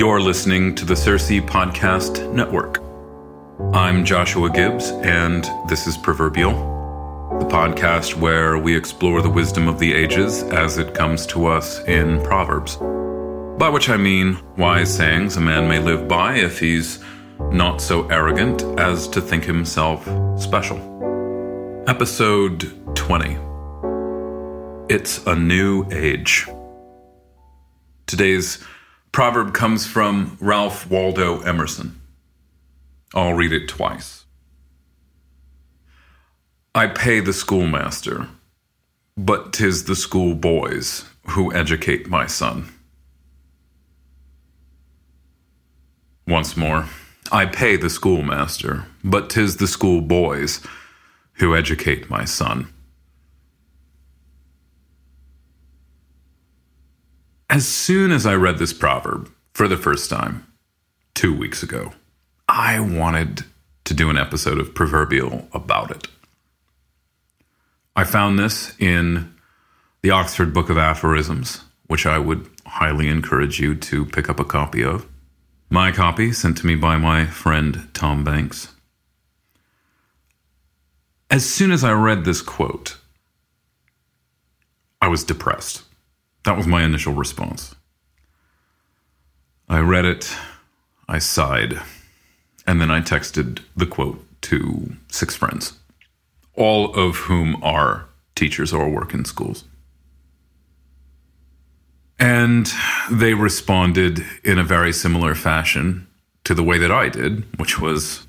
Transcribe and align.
You're 0.00 0.22
listening 0.22 0.74
to 0.76 0.86
the 0.86 0.94
CiRCE 0.94 1.46
Podcast 1.46 2.32
Network. 2.32 2.78
I'm 3.74 4.02
Joshua 4.02 4.48
Gibbs, 4.48 4.92
and 4.92 5.44
this 5.68 5.86
is 5.86 5.98
Proverbial, 5.98 6.52
the 7.38 7.44
podcast 7.44 8.14
where 8.14 8.56
we 8.56 8.74
explore 8.74 9.20
the 9.20 9.28
wisdom 9.28 9.68
of 9.68 9.78
the 9.78 9.92
ages 9.92 10.42
as 10.44 10.78
it 10.78 10.94
comes 10.94 11.26
to 11.26 11.44
us 11.44 11.80
in 11.80 12.18
Proverbs. 12.22 12.76
By 13.58 13.68
which 13.68 13.90
I 13.90 13.98
mean 13.98 14.38
wise 14.56 14.96
sayings 14.96 15.36
a 15.36 15.40
man 15.42 15.68
may 15.68 15.80
live 15.80 16.08
by 16.08 16.36
if 16.36 16.58
he's 16.58 17.04
not 17.52 17.82
so 17.82 18.08
arrogant 18.08 18.62
as 18.80 19.06
to 19.08 19.20
think 19.20 19.44
himself 19.44 20.08
special. 20.40 20.78
Episode 21.86 22.72
20 22.96 23.36
It's 24.88 25.26
a 25.26 25.36
New 25.36 25.86
Age. 25.92 26.48
Today's 28.06 28.64
proverb 29.12 29.54
comes 29.54 29.86
from 29.86 30.36
Ralph 30.40 30.88
Waldo 30.88 31.40
Emerson. 31.40 32.00
I'll 33.14 33.34
read 33.34 33.52
it 33.52 33.68
twice. 33.68 34.24
I 36.74 36.86
pay 36.86 37.18
the 37.20 37.32
schoolmaster, 37.32 38.28
but 39.16 39.52
'tis 39.52 39.84
the 39.84 39.96
schoolboys 39.96 41.04
who 41.30 41.52
educate 41.52 42.08
my 42.08 42.26
son. 42.26 42.72
Once 46.26 46.56
more, 46.56 46.86
I 47.32 47.46
pay 47.46 47.76
the 47.76 47.90
schoolmaster, 47.90 48.86
but 49.02 49.28
'tis 49.28 49.56
the 49.56 49.66
schoolboys 49.66 50.60
who 51.34 51.56
educate 51.56 52.08
my 52.08 52.24
son. 52.24 52.68
As 57.50 57.66
soon 57.66 58.12
as 58.12 58.26
I 58.26 58.34
read 58.34 58.58
this 58.58 58.72
proverb 58.72 59.28
for 59.54 59.66
the 59.66 59.76
first 59.76 60.08
time, 60.08 60.46
two 61.14 61.36
weeks 61.36 61.64
ago, 61.64 61.92
I 62.48 62.78
wanted 62.78 63.42
to 63.86 63.92
do 63.92 64.08
an 64.08 64.16
episode 64.16 64.60
of 64.60 64.72
Proverbial 64.72 65.48
about 65.52 65.90
it. 65.90 66.06
I 67.96 68.04
found 68.04 68.38
this 68.38 68.72
in 68.78 69.34
the 70.02 70.10
Oxford 70.12 70.54
Book 70.54 70.70
of 70.70 70.78
Aphorisms, 70.78 71.62
which 71.88 72.06
I 72.06 72.20
would 72.20 72.48
highly 72.66 73.08
encourage 73.08 73.58
you 73.58 73.74
to 73.74 74.06
pick 74.06 74.30
up 74.30 74.38
a 74.38 74.44
copy 74.44 74.84
of. 74.84 75.08
My 75.68 75.90
copy, 75.90 76.32
sent 76.32 76.56
to 76.58 76.66
me 76.68 76.76
by 76.76 76.98
my 76.98 77.26
friend 77.26 77.88
Tom 77.92 78.22
Banks. 78.22 78.72
As 81.28 81.50
soon 81.50 81.72
as 81.72 81.82
I 81.82 81.90
read 81.94 82.24
this 82.24 82.42
quote, 82.42 82.96
I 85.02 85.08
was 85.08 85.24
depressed. 85.24 85.82
That 86.44 86.56
was 86.56 86.66
my 86.66 86.82
initial 86.82 87.12
response. 87.12 87.74
I 89.68 89.80
read 89.80 90.04
it, 90.04 90.34
I 91.08 91.18
sighed, 91.18 91.80
and 92.66 92.80
then 92.80 92.90
I 92.90 93.00
texted 93.00 93.60
the 93.76 93.86
quote 93.86 94.24
to 94.42 94.96
six 95.08 95.36
friends, 95.36 95.74
all 96.54 96.94
of 96.94 97.16
whom 97.16 97.62
are 97.62 98.06
teachers 98.34 98.72
or 98.72 98.88
work 98.88 99.14
in 99.14 99.24
schools. 99.24 99.64
And 102.18 102.70
they 103.10 103.34
responded 103.34 104.24
in 104.44 104.58
a 104.58 104.64
very 104.64 104.92
similar 104.92 105.34
fashion 105.34 106.06
to 106.44 106.54
the 106.54 106.62
way 106.62 106.78
that 106.78 106.90
I 106.90 107.08
did, 107.08 107.58
which 107.58 107.80
was 107.80 108.26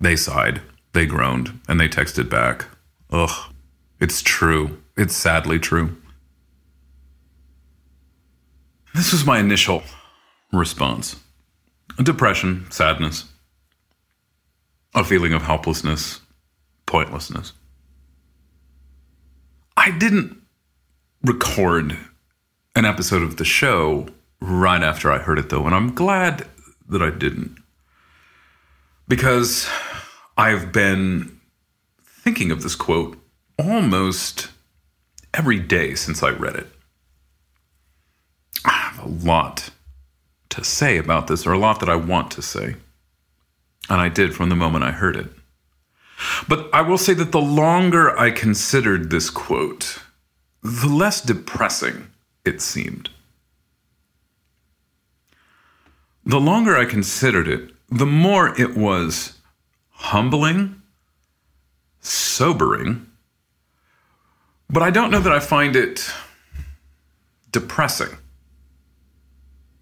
they 0.00 0.16
sighed, 0.16 0.60
they 0.92 1.06
groaned, 1.06 1.60
and 1.68 1.78
they 1.78 1.88
texted 1.88 2.28
back, 2.28 2.66
Ugh, 3.10 3.52
it's 4.00 4.22
true. 4.22 4.82
It's 4.96 5.14
sadly 5.14 5.58
true. 5.58 5.96
This 9.00 9.12
was 9.12 9.24
my 9.24 9.38
initial 9.38 9.82
response 10.52 11.16
depression, 12.02 12.70
sadness, 12.70 13.24
a 14.94 15.02
feeling 15.02 15.32
of 15.32 15.40
helplessness, 15.40 16.20
pointlessness. 16.84 17.54
I 19.74 19.90
didn't 19.90 20.42
record 21.24 21.96
an 22.76 22.84
episode 22.84 23.22
of 23.22 23.38
the 23.38 23.44
show 23.46 24.06
right 24.38 24.82
after 24.82 25.10
I 25.10 25.16
heard 25.16 25.38
it, 25.38 25.48
though, 25.48 25.64
and 25.64 25.74
I'm 25.74 25.94
glad 25.94 26.46
that 26.86 27.00
I 27.00 27.08
didn't. 27.08 27.56
Because 29.08 29.66
I've 30.36 30.72
been 30.72 31.40
thinking 32.04 32.50
of 32.50 32.62
this 32.62 32.74
quote 32.74 33.16
almost 33.58 34.50
every 35.32 35.58
day 35.58 35.94
since 35.94 36.22
I 36.22 36.28
read 36.32 36.56
it. 36.56 36.66
A 39.02 39.08
lot 39.08 39.70
to 40.50 40.64
say 40.64 40.98
about 40.98 41.26
this, 41.26 41.46
or 41.46 41.52
a 41.52 41.58
lot 41.58 41.80
that 41.80 41.88
I 41.88 41.96
want 41.96 42.30
to 42.32 42.42
say. 42.42 42.76
And 43.88 44.00
I 44.00 44.08
did 44.08 44.34
from 44.34 44.48
the 44.48 44.56
moment 44.56 44.84
I 44.84 44.90
heard 44.90 45.16
it. 45.16 45.28
But 46.48 46.68
I 46.72 46.82
will 46.82 46.98
say 46.98 47.14
that 47.14 47.32
the 47.32 47.40
longer 47.40 48.16
I 48.18 48.30
considered 48.30 49.10
this 49.10 49.30
quote, 49.30 50.00
the 50.62 50.88
less 50.88 51.20
depressing 51.20 52.08
it 52.44 52.60
seemed. 52.60 53.08
The 56.24 56.40
longer 56.40 56.76
I 56.76 56.84
considered 56.84 57.48
it, 57.48 57.70
the 57.88 58.06
more 58.06 58.54
it 58.60 58.76
was 58.76 59.38
humbling, 59.90 60.82
sobering, 62.00 63.06
but 64.68 64.82
I 64.82 64.90
don't 64.90 65.10
know 65.10 65.20
that 65.20 65.32
I 65.32 65.40
find 65.40 65.74
it 65.74 66.10
depressing. 67.50 68.16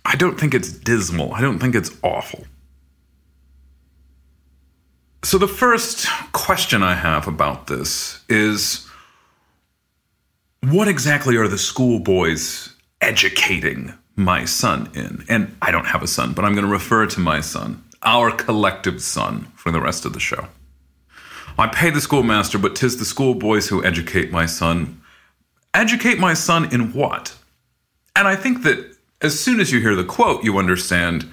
I 0.08 0.16
don't 0.16 0.40
think 0.40 0.54
it's 0.54 0.72
dismal. 0.72 1.34
I 1.34 1.42
don't 1.42 1.58
think 1.58 1.74
it's 1.74 1.90
awful. 2.02 2.46
So, 5.22 5.36
the 5.36 5.46
first 5.46 6.06
question 6.32 6.82
I 6.82 6.94
have 6.94 7.28
about 7.28 7.66
this 7.66 8.24
is 8.26 8.88
what 10.62 10.88
exactly 10.88 11.36
are 11.36 11.46
the 11.46 11.58
schoolboys 11.58 12.74
educating 13.02 13.92
my 14.16 14.46
son 14.46 14.90
in? 14.94 15.26
And 15.28 15.54
I 15.60 15.70
don't 15.70 15.84
have 15.84 16.02
a 16.02 16.06
son, 16.06 16.32
but 16.32 16.44
I'm 16.46 16.54
going 16.54 16.64
to 16.64 16.72
refer 16.72 17.04
to 17.04 17.20
my 17.20 17.42
son, 17.42 17.84
our 18.02 18.30
collective 18.30 19.02
son, 19.02 19.48
for 19.56 19.70
the 19.70 19.80
rest 19.80 20.06
of 20.06 20.14
the 20.14 20.20
show. 20.20 20.48
I 21.58 21.66
pay 21.66 21.90
the 21.90 22.00
schoolmaster, 22.00 22.56
but 22.56 22.74
'tis 22.74 22.96
the 22.96 23.04
schoolboys 23.04 23.68
who 23.68 23.84
educate 23.84 24.32
my 24.32 24.46
son. 24.46 25.02
educate 25.74 26.18
my 26.18 26.32
son 26.32 26.72
in 26.72 26.92
what? 26.94 27.34
And 28.16 28.26
I 28.26 28.36
think 28.36 28.62
that 28.62 28.97
as 29.20 29.38
soon 29.38 29.60
as 29.60 29.72
you 29.72 29.80
hear 29.80 29.94
the 29.94 30.04
quote, 30.04 30.44
you 30.44 30.58
understand 30.58 31.28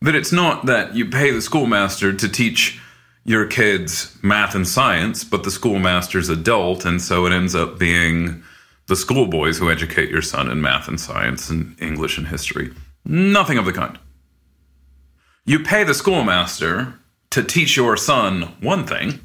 that 0.00 0.14
it's 0.14 0.32
not 0.32 0.66
that 0.66 0.94
you 0.94 1.08
pay 1.08 1.30
the 1.30 1.40
schoolmaster 1.40 2.12
to 2.12 2.28
teach 2.28 2.80
your 3.24 3.46
kids 3.46 4.18
math 4.22 4.54
and 4.54 4.66
science, 4.66 5.22
but 5.22 5.44
the 5.44 5.50
schoolmaster's 5.50 6.28
adult, 6.28 6.84
and 6.84 7.00
so 7.00 7.24
it 7.24 7.32
ends 7.32 7.54
up 7.54 7.78
being 7.78 8.42
the 8.88 8.96
schoolboys 8.96 9.58
who 9.58 9.70
educate 9.70 10.10
your 10.10 10.22
son 10.22 10.50
in 10.50 10.60
math 10.60 10.88
and 10.88 11.00
science 11.00 11.48
and 11.48 11.80
English 11.80 12.18
and 12.18 12.26
history. 12.26 12.72
Nothing 13.04 13.58
of 13.58 13.64
the 13.64 13.72
kind. 13.72 13.98
You 15.44 15.60
pay 15.60 15.84
the 15.84 15.94
schoolmaster 15.94 16.94
to 17.30 17.42
teach 17.42 17.76
your 17.76 17.96
son 17.96 18.54
one 18.60 18.86
thing, 18.86 19.20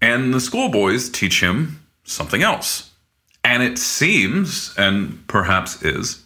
and 0.00 0.32
the 0.32 0.40
schoolboys 0.40 1.08
teach 1.08 1.42
him 1.42 1.80
something 2.04 2.42
else. 2.42 2.92
And 3.42 3.62
it 3.62 3.78
seems, 3.78 4.74
and 4.76 5.26
perhaps 5.28 5.82
is, 5.82 6.23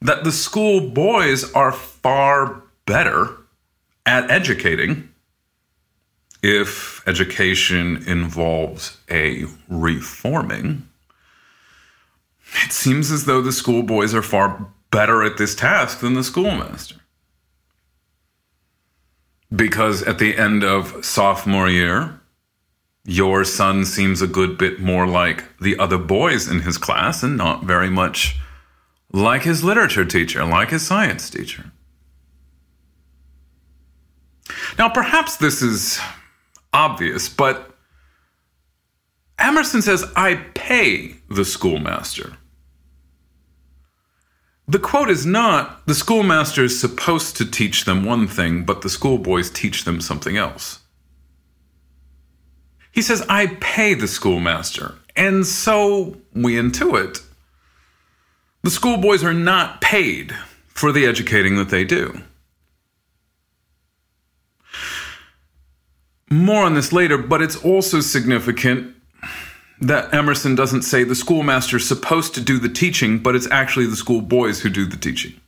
that 0.00 0.24
the 0.24 0.32
schoolboys 0.32 1.52
are 1.52 1.72
far 1.72 2.62
better 2.86 3.36
at 4.06 4.30
educating 4.30 5.08
if 6.42 7.06
education 7.06 8.02
involves 8.06 8.98
a 9.10 9.44
reforming. 9.68 10.88
It 12.64 12.72
seems 12.72 13.10
as 13.10 13.26
though 13.26 13.42
the 13.42 13.52
schoolboys 13.52 14.14
are 14.14 14.22
far 14.22 14.72
better 14.90 15.22
at 15.22 15.36
this 15.36 15.54
task 15.54 16.00
than 16.00 16.14
the 16.14 16.24
schoolmaster. 16.24 16.96
Because 19.54 20.02
at 20.02 20.18
the 20.18 20.36
end 20.36 20.64
of 20.64 21.04
sophomore 21.04 21.68
year, 21.68 22.20
your 23.04 23.44
son 23.44 23.84
seems 23.84 24.22
a 24.22 24.26
good 24.26 24.56
bit 24.56 24.80
more 24.80 25.06
like 25.06 25.44
the 25.58 25.78
other 25.78 25.98
boys 25.98 26.48
in 26.48 26.60
his 26.60 26.78
class 26.78 27.22
and 27.22 27.36
not 27.36 27.64
very 27.64 27.90
much 27.90 28.38
like 29.12 29.42
his 29.42 29.64
literature 29.64 30.04
teacher, 30.04 30.44
like 30.44 30.70
his 30.70 30.86
science 30.86 31.30
teacher. 31.30 31.72
Now, 34.78 34.88
perhaps 34.88 35.36
this 35.36 35.62
is 35.62 36.00
obvious, 36.72 37.28
but 37.28 37.76
Emerson 39.38 39.82
says, 39.82 40.04
I 40.16 40.36
pay 40.54 41.16
the 41.28 41.44
schoolmaster. 41.44 42.36
The 44.68 44.78
quote 44.78 45.10
is 45.10 45.26
not 45.26 45.84
the 45.86 45.94
schoolmaster 45.94 46.62
is 46.62 46.78
supposed 46.78 47.36
to 47.38 47.50
teach 47.50 47.84
them 47.84 48.04
one 48.04 48.28
thing, 48.28 48.64
but 48.64 48.82
the 48.82 48.88
schoolboys 48.88 49.50
teach 49.50 49.84
them 49.84 50.00
something 50.00 50.36
else. 50.36 50.80
He 52.92 53.02
says, 53.02 53.22
I 53.28 53.56
pay 53.60 53.94
the 53.94 54.06
schoolmaster. 54.06 54.94
And 55.16 55.44
so 55.44 56.16
we 56.32 56.54
intuit 56.54 57.24
the 58.62 58.70
schoolboys 58.70 59.24
are 59.24 59.34
not 59.34 59.80
paid 59.80 60.34
for 60.68 60.92
the 60.92 61.06
educating 61.06 61.56
that 61.56 61.70
they 61.70 61.84
do. 61.84 62.22
More 66.30 66.64
on 66.64 66.74
this 66.74 66.92
later, 66.92 67.18
but 67.18 67.42
it's 67.42 67.56
also 67.56 68.00
significant 68.00 68.94
that 69.80 70.12
Emerson 70.14 70.54
doesn't 70.54 70.82
say 70.82 71.04
the 71.04 71.14
schoolmaster 71.14 71.78
is 71.78 71.88
supposed 71.88 72.34
to 72.34 72.40
do 72.40 72.58
the 72.58 72.68
teaching, 72.68 73.18
but 73.18 73.34
it's 73.34 73.50
actually 73.50 73.86
the 73.86 73.96
schoolboys 73.96 74.60
who 74.60 74.68
do 74.68 74.86
the 74.86 74.96
teaching. 74.96 75.40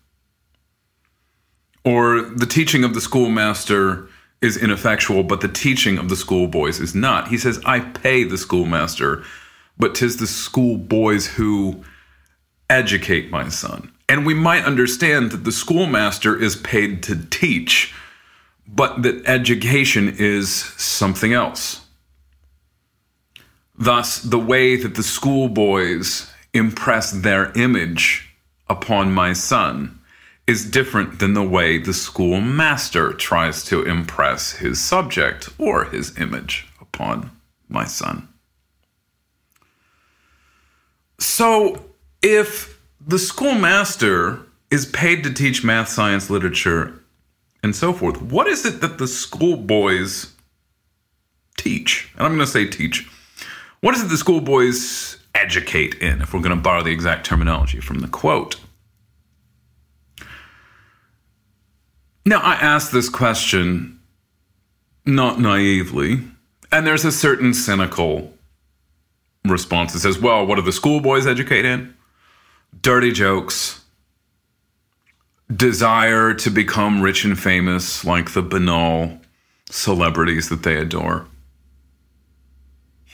Or 1.84 2.22
the 2.22 2.46
teaching 2.46 2.82
of 2.82 2.94
the 2.94 3.00
schoolmaster 3.00 4.08
is 4.40 4.56
ineffectual, 4.56 5.22
but 5.22 5.40
the 5.40 5.48
teaching 5.48 5.98
of 5.98 6.08
the 6.08 6.16
schoolboys 6.16 6.80
is 6.80 6.94
not. 6.94 7.28
He 7.28 7.38
says, 7.38 7.60
I 7.64 7.80
pay 7.80 8.24
the 8.24 8.38
schoolmaster, 8.38 9.22
but 9.78 9.94
'tis 9.94 10.16
the 10.16 10.26
schoolboys 10.26 11.26
who 11.26 11.84
educate 12.72 13.30
my 13.30 13.48
son. 13.48 13.92
And 14.08 14.26
we 14.26 14.34
might 14.34 14.64
understand 14.64 15.30
that 15.30 15.44
the 15.44 15.52
schoolmaster 15.52 16.40
is 16.40 16.56
paid 16.56 17.02
to 17.04 17.16
teach, 17.28 17.94
but 18.66 19.02
that 19.02 19.26
education 19.26 20.14
is 20.18 20.50
something 20.50 21.32
else. 21.32 21.86
Thus, 23.78 24.20
the 24.22 24.38
way 24.38 24.76
that 24.76 24.94
the 24.94 25.02
schoolboys 25.02 26.30
impress 26.52 27.10
their 27.10 27.52
image 27.52 28.28
upon 28.68 29.12
my 29.12 29.32
son 29.32 29.98
is 30.46 30.70
different 30.70 31.18
than 31.18 31.34
the 31.34 31.42
way 31.42 31.78
the 31.78 31.92
schoolmaster 31.92 33.12
tries 33.12 33.64
to 33.64 33.82
impress 33.82 34.52
his 34.52 34.80
subject 34.80 35.48
or 35.58 35.84
his 35.84 36.18
image 36.18 36.66
upon 36.80 37.30
my 37.68 37.84
son. 37.84 38.28
So, 41.18 41.91
if 42.22 42.80
the 43.04 43.18
schoolmaster 43.18 44.40
is 44.70 44.86
paid 44.86 45.24
to 45.24 45.32
teach 45.32 45.64
math, 45.64 45.88
science, 45.88 46.30
literature, 46.30 46.98
and 47.62 47.76
so 47.76 47.92
forth, 47.92 48.22
what 48.22 48.46
is 48.46 48.64
it 48.64 48.80
that 48.80 48.98
the 48.98 49.06
schoolboys 49.06 50.32
teach? 51.56 52.10
And 52.16 52.24
I'm 52.24 52.34
going 52.34 52.46
to 52.46 52.50
say 52.50 52.66
teach. 52.66 53.08
What 53.80 53.94
is 53.94 54.02
it 54.02 54.08
the 54.08 54.16
schoolboys 54.16 55.18
educate 55.34 55.96
in, 55.96 56.22
if 56.22 56.32
we're 56.32 56.40
going 56.40 56.56
to 56.56 56.62
borrow 56.62 56.82
the 56.82 56.92
exact 56.92 57.26
terminology 57.26 57.80
from 57.80 57.98
the 57.98 58.08
quote? 58.08 58.56
Now, 62.24 62.38
I 62.38 62.54
ask 62.54 62.92
this 62.92 63.08
question 63.08 64.00
not 65.04 65.40
naively, 65.40 66.20
and 66.70 66.86
there's 66.86 67.04
a 67.04 67.10
certain 67.10 67.52
cynical 67.52 68.32
response 69.44 69.92
that 69.92 69.98
says, 70.00 70.20
well, 70.20 70.46
what 70.46 70.54
do 70.54 70.62
the 70.62 70.70
schoolboys 70.70 71.26
educate 71.26 71.64
in? 71.64 71.94
Dirty 72.80 73.12
jokes, 73.12 73.84
desire 75.54 76.34
to 76.34 76.50
become 76.50 77.02
rich 77.02 77.24
and 77.24 77.38
famous 77.38 78.04
like 78.04 78.32
the 78.32 78.42
banal 78.42 79.18
celebrities 79.70 80.48
that 80.48 80.62
they 80.62 80.76
adore. 80.76 81.26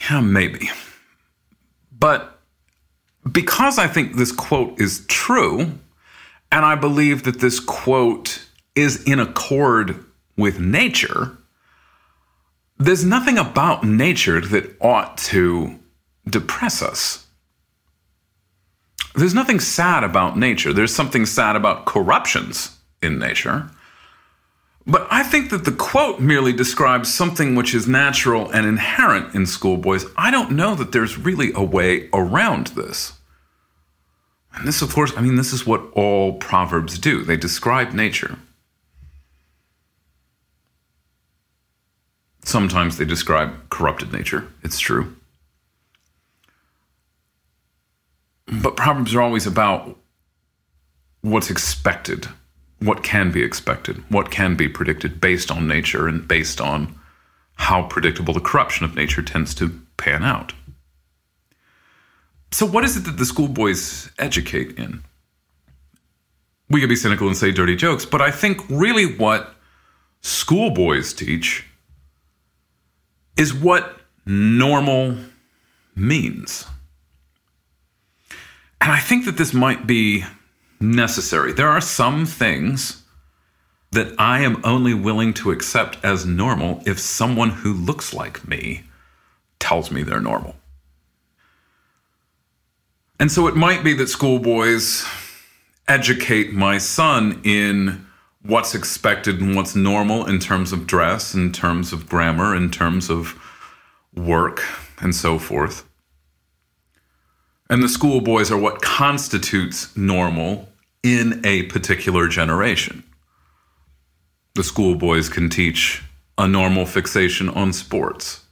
Yeah, 0.09 0.21
maybe. 0.21 0.69
But 1.91 2.39
because 3.29 3.77
I 3.77 3.87
think 3.87 4.15
this 4.15 4.31
quote 4.31 4.79
is 4.79 5.05
true, 5.07 5.71
and 6.51 6.65
I 6.65 6.75
believe 6.75 7.23
that 7.23 7.39
this 7.39 7.59
quote 7.59 8.47
is 8.75 9.03
in 9.03 9.19
accord 9.19 10.03
with 10.37 10.59
nature, 10.59 11.37
there's 12.77 13.03
nothing 13.03 13.37
about 13.37 13.83
nature 13.83 14.39
that 14.39 14.75
ought 14.79 15.17
to 15.17 15.77
depress 16.27 16.81
us. 16.81 17.27
There's 19.19 19.33
nothing 19.33 19.59
sad 19.59 20.03
about 20.03 20.37
nature. 20.37 20.71
There's 20.71 20.95
something 20.95 21.25
sad 21.25 21.57
about 21.57 21.85
corruptions 21.85 22.77
in 23.01 23.19
nature. 23.19 23.69
But 24.87 25.07
I 25.11 25.23
think 25.23 25.49
that 25.49 25.65
the 25.65 25.73
quote 25.73 26.21
merely 26.21 26.53
describes 26.53 27.13
something 27.13 27.53
which 27.53 27.75
is 27.75 27.87
natural 27.87 28.49
and 28.49 28.65
inherent 28.65 29.35
in 29.35 29.45
schoolboys. 29.45 30.05
I 30.17 30.31
don't 30.31 30.51
know 30.51 30.73
that 30.75 30.93
there's 30.93 31.17
really 31.17 31.51
a 31.53 31.63
way 31.63 32.09
around 32.13 32.67
this. 32.67 33.13
And 34.55 34.67
this, 34.67 34.81
of 34.81 34.93
course, 34.93 35.11
I 35.15 35.21
mean, 35.21 35.35
this 35.35 35.53
is 35.53 35.65
what 35.65 35.91
all 35.93 36.33
proverbs 36.33 36.97
do 36.97 37.23
they 37.23 37.37
describe 37.37 37.93
nature. 37.93 38.39
Sometimes 42.43 42.97
they 42.97 43.05
describe 43.05 43.69
corrupted 43.69 44.11
nature, 44.11 44.47
it's 44.63 44.79
true. 44.79 45.15
But 48.51 48.75
proverbs 48.75 49.13
are 49.13 49.21
always 49.21 49.45
about 49.45 49.97
what's 51.21 51.49
expected 51.49 52.27
what 52.79 53.03
can 53.03 53.31
be 53.31 53.43
expected, 53.43 53.97
what 54.09 54.31
can 54.31 54.55
be 54.55 54.69
predicted 54.69 55.19
based 55.19 55.51
on 55.51 55.67
nature 55.67 56.07
and 56.07 56.27
based 56.27 56.61
on 56.61 56.97
how 57.55 57.83
predictable 57.83 58.33
the 58.33 58.39
corruption 58.39 58.85
of 58.85 58.95
nature 58.95 59.21
tends 59.21 59.53
to 59.55 59.81
pan 59.97 60.23
out. 60.23 60.53
So, 62.51 62.65
what 62.65 62.83
is 62.83 62.97
it 62.97 63.01
that 63.01 63.17
the 63.17 63.25
schoolboys 63.25 64.09
educate 64.17 64.79
in? 64.79 65.03
We 66.69 66.79
could 66.79 66.89
be 66.89 66.95
cynical 66.95 67.27
and 67.27 67.35
say 67.35 67.51
dirty 67.51 67.75
jokes, 67.75 68.05
but 68.05 68.21
I 68.21 68.31
think 68.31 68.61
really 68.69 69.17
what 69.17 69.53
schoolboys 70.21 71.13
teach 71.13 71.65
is 73.37 73.53
what 73.53 73.99
normal 74.25 75.17
means. 75.95 76.65
And 78.81 78.91
I 78.91 78.99
think 78.99 79.25
that 79.25 79.37
this 79.37 79.53
might 79.53 79.85
be 79.85 80.25
necessary. 80.79 81.51
There 81.51 81.69
are 81.69 81.81
some 81.81 82.25
things 82.25 83.03
that 83.91 84.13
I 84.19 84.41
am 84.41 84.61
only 84.63 84.93
willing 84.93 85.33
to 85.35 85.51
accept 85.51 85.97
as 86.03 86.25
normal 86.25 86.81
if 86.85 86.99
someone 86.99 87.49
who 87.49 87.73
looks 87.73 88.13
like 88.13 88.47
me 88.47 88.83
tells 89.59 89.91
me 89.91 90.03
they're 90.03 90.21
normal. 90.21 90.55
And 93.19 93.31
so 93.31 93.47
it 93.47 93.55
might 93.55 93.83
be 93.83 93.93
that 93.95 94.07
schoolboys 94.07 95.05
educate 95.87 96.53
my 96.53 96.77
son 96.77 97.41
in 97.43 98.05
what's 98.43 98.73
expected 98.73 99.41
and 99.41 99.55
what's 99.55 99.75
normal 99.75 100.25
in 100.25 100.39
terms 100.39 100.71
of 100.71 100.87
dress, 100.87 101.33
in 101.33 101.51
terms 101.51 101.91
of 101.91 102.07
grammar, 102.07 102.55
in 102.55 102.71
terms 102.71 103.09
of 103.09 103.37
work, 104.15 104.63
and 104.99 105.13
so 105.13 105.37
forth. 105.37 105.88
And 107.69 107.83
the 107.83 107.89
schoolboys 107.89 108.51
are 108.51 108.57
what 108.57 108.81
constitutes 108.81 109.95
normal 109.95 110.69
in 111.03 111.41
a 111.45 111.63
particular 111.63 112.27
generation. 112.27 113.03
The 114.55 114.63
schoolboys 114.63 115.29
can 115.29 115.49
teach 115.49 116.03
a 116.37 116.47
normal 116.47 116.85
fixation 116.85 117.47
on 117.49 117.71
sports. 117.73 118.43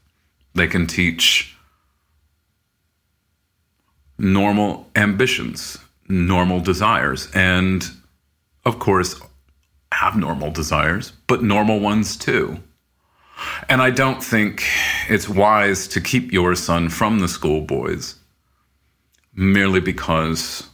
They 0.54 0.68
can 0.68 0.86
teach 0.86 1.58
normal 4.20 4.88
ambitions, 4.96 5.78
normal 6.08 6.60
desires, 6.60 7.30
and 7.34 7.90
of 8.66 8.80
course, 8.80 9.20
abnormal 10.04 10.52
desires, 10.52 11.14
but 11.26 11.42
normal 11.42 11.80
ones 11.80 12.18
too. 12.18 12.60
And 13.70 13.82
I 13.82 13.90
don't 13.90 14.24
think 14.24 14.64
it's 15.10 15.30
wise 15.30 15.88
to 15.90 16.02
keep 16.02 16.32
your 16.32 16.56
son 16.56 16.90
from 16.90 17.20
the 17.20 17.28
schoolboys 17.28 18.16
merely 19.38 19.80
because 19.80 20.68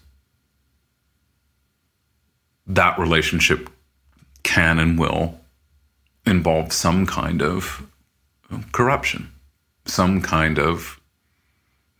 that 2.65 2.97
relationship 2.97 3.69
can 4.43 4.79
and 4.79 4.97
will 4.97 5.37
involve 6.25 6.71
some 6.71 7.05
kind 7.05 7.41
of 7.41 7.85
corruption, 8.71 9.29
some 9.85 10.21
kind 10.21 10.57
of 10.57 10.99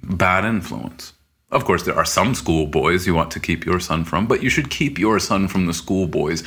bad 0.02 0.46
influence. 0.46 1.14
Of 1.52 1.66
course, 1.66 1.84
there 1.84 1.98
are 1.98 2.06
some 2.06 2.34
schoolboys 2.34 3.06
you 3.06 3.14
want 3.14 3.32
to 3.32 3.40
keep 3.40 3.66
your 3.66 3.82
son 3.82 4.06
from, 4.06 4.26
but 4.26 4.42
you 4.42 4.50
should 4.50 4.70
keep 4.70 4.98
your 4.98 5.20
son 5.20 5.50
from 5.50 5.66
the 5.66 5.74
schoolboys 5.74 6.44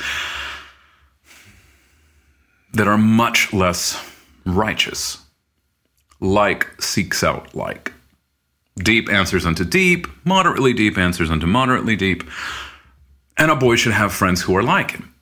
that 2.73 2.87
are 2.87 2.97
much 2.97 3.53
less 3.53 4.03
righteous, 4.45 5.19
like 6.19 6.81
seeks 6.81 7.23
out 7.23 7.53
like. 7.53 7.93
Deep 8.77 9.09
answers 9.09 9.45
unto 9.45 9.65
deep, 9.65 10.07
moderately 10.23 10.73
deep 10.73 10.97
answers 10.97 11.29
unto 11.29 11.47
moderately 11.47 11.95
deep, 11.95 12.23
and 13.37 13.51
a 13.51 13.55
boy 13.55 13.75
should 13.75 13.93
have 13.93 14.13
friends 14.13 14.41
who 14.41 14.55
are 14.55 14.63
like 14.63 14.91
him. 14.91 15.13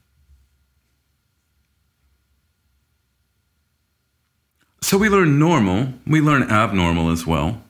So 4.81 4.97
we 4.97 5.09
learn 5.09 5.39
normal, 5.39 5.93
we 6.05 6.21
learn 6.21 6.43
abnormal 6.43 7.09
as 7.09 7.25
well. 7.25 7.61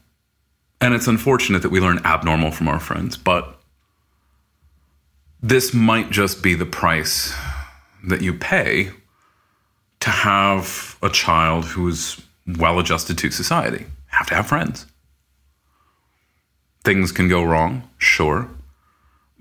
And 0.82 0.94
it's 0.94 1.08
unfortunate 1.08 1.62
that 1.62 1.70
we 1.70 1.80
learn 1.80 2.00
abnormal 2.04 2.52
from 2.52 2.68
our 2.68 2.80
friends, 2.80 3.16
but 3.16 3.58
this 5.42 5.74
might 5.74 6.10
just 6.10 6.44
be 6.44 6.54
the 6.56 6.66
price 6.66 7.34
that 8.08 8.22
you 8.22 8.34
pay 8.34 8.92
to 10.02 10.10
have 10.10 10.98
a 11.02 11.10
child 11.10 11.66
who 11.66 11.88
is 11.88 12.22
well 12.46 12.80
adjusted 12.80 13.18
to 13.20 13.32
society. 13.32 13.86
Have 14.08 14.28
to 14.28 14.36
have 14.36 14.48
friends. 14.48 14.86
Things 16.86 17.12
can 17.12 17.28
go 17.28 17.44
wrong, 17.44 17.90
sure. 17.98 18.50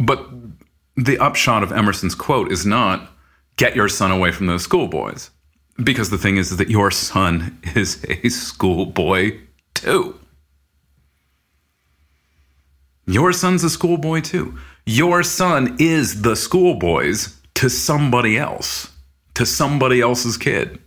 But 0.01 0.29
the 0.97 1.19
upshot 1.19 1.63
of 1.63 1.71
Emerson's 1.71 2.15
quote 2.15 2.51
is 2.51 2.67
not 2.67 3.11
get 3.57 3.77
your 3.77 3.89
son 3.89 4.11
away 4.11 4.33
from 4.33 4.47
those 4.47 4.63
schoolboys. 4.63 5.31
Because 5.83 6.11
the 6.11 6.19
thing 6.19 6.37
is, 6.37 6.57
that 6.57 6.71
your 6.71 6.91
son 6.91 7.59
is 7.77 8.05
a 8.09 8.29
schoolboy 8.29 9.39
too. 9.75 10.19
Your 13.07 13.33
son's 13.33 13.63
a 13.63 13.71
schoolboy 13.71 14.23
too. 14.23 14.59
Your 14.87 15.23
son 15.23 15.77
is 15.79 16.23
the 16.23 16.35
schoolboys 16.35 17.41
to 17.55 17.69
somebody 17.69 18.39
else 18.39 18.91
to 19.35 19.45
somebody 19.45 20.01
else's 20.01 20.37
kid. 20.37 20.79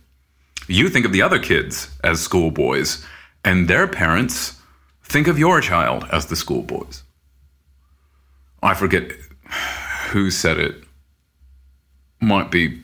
You 0.66 0.88
think 0.88 1.06
of 1.06 1.12
the 1.12 1.22
other 1.22 1.38
kids 1.38 1.88
as 2.02 2.20
schoolboys, 2.20 3.04
and 3.44 3.68
their 3.68 3.86
parents 3.86 4.57
think 5.08 5.26
of 5.26 5.38
your 5.38 5.60
child 5.60 6.06
as 6.12 6.26
the 6.26 6.36
schoolboys. 6.36 7.02
I 8.62 8.74
forget 8.74 9.12
who 10.10 10.30
said 10.30 10.58
it. 10.58 10.84
Might 12.20 12.50
be 12.50 12.82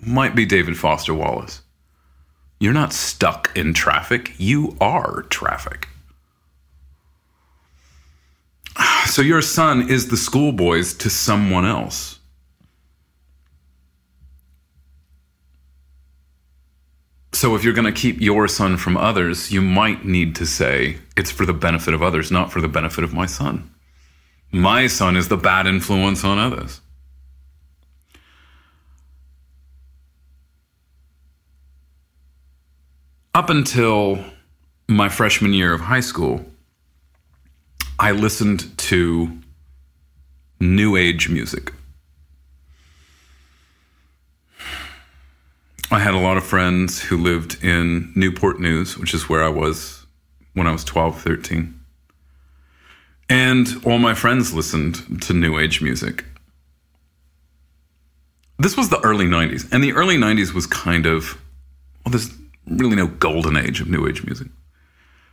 might 0.00 0.34
be 0.34 0.44
David 0.44 0.76
Foster 0.78 1.14
Wallace. 1.14 1.62
You're 2.60 2.72
not 2.72 2.92
stuck 2.92 3.50
in 3.56 3.74
traffic, 3.74 4.32
you 4.38 4.76
are 4.80 5.22
traffic. 5.30 5.88
So 9.06 9.22
your 9.22 9.42
son 9.42 9.88
is 9.88 10.08
the 10.08 10.16
schoolboys 10.16 10.92
to 10.94 11.08
someone 11.08 11.64
else. 11.64 12.18
So 17.32 17.54
if 17.54 17.64
you're 17.64 17.74
going 17.74 17.92
to 17.92 18.00
keep 18.00 18.20
your 18.20 18.48
son 18.48 18.76
from 18.76 18.96
others, 18.96 19.52
you 19.52 19.60
might 19.60 20.04
need 20.04 20.34
to 20.36 20.46
say, 20.46 20.98
it's 21.16 21.30
for 21.30 21.44
the 21.44 21.52
benefit 21.52 21.92
of 21.92 22.02
others, 22.02 22.30
not 22.30 22.50
for 22.50 22.60
the 22.60 22.68
benefit 22.68 23.04
of 23.04 23.12
my 23.12 23.26
son. 23.26 23.70
My 24.52 24.86
son 24.86 25.16
is 25.16 25.28
the 25.28 25.36
bad 25.36 25.66
influence 25.66 26.24
on 26.24 26.38
others. 26.38 26.80
Up 33.34 33.50
until 33.50 34.24
my 34.88 35.10
freshman 35.10 35.52
year 35.52 35.74
of 35.74 35.82
high 35.82 36.00
school, 36.00 36.46
I 37.98 38.12
listened 38.12 38.76
to 38.78 39.38
new 40.58 40.96
age 40.96 41.28
music. 41.28 41.72
I 45.90 46.00
had 46.00 46.14
a 46.14 46.18
lot 46.18 46.36
of 46.36 46.44
friends 46.44 47.00
who 47.00 47.16
lived 47.16 47.62
in 47.62 48.12
Newport 48.16 48.58
News, 48.60 48.98
which 48.98 49.14
is 49.14 49.28
where 49.28 49.44
I 49.44 49.48
was 49.48 50.04
when 50.54 50.66
I 50.66 50.72
was 50.72 50.82
12, 50.82 51.20
13. 51.20 51.78
And 53.28 53.68
all 53.84 53.98
my 53.98 54.14
friends 54.14 54.52
listened 54.52 55.22
to 55.22 55.32
New 55.32 55.60
Age 55.60 55.80
music. 55.80 56.24
This 58.58 58.76
was 58.76 58.88
the 58.88 59.00
early 59.00 59.26
90s. 59.26 59.70
And 59.70 59.82
the 59.82 59.92
early 59.92 60.16
90s 60.16 60.52
was 60.52 60.66
kind 60.66 61.06
of, 61.06 61.38
well, 62.04 62.10
there's 62.10 62.34
really 62.66 62.96
no 62.96 63.06
golden 63.06 63.56
age 63.56 63.80
of 63.80 63.88
New 63.88 64.08
Age 64.08 64.24
music. 64.24 64.48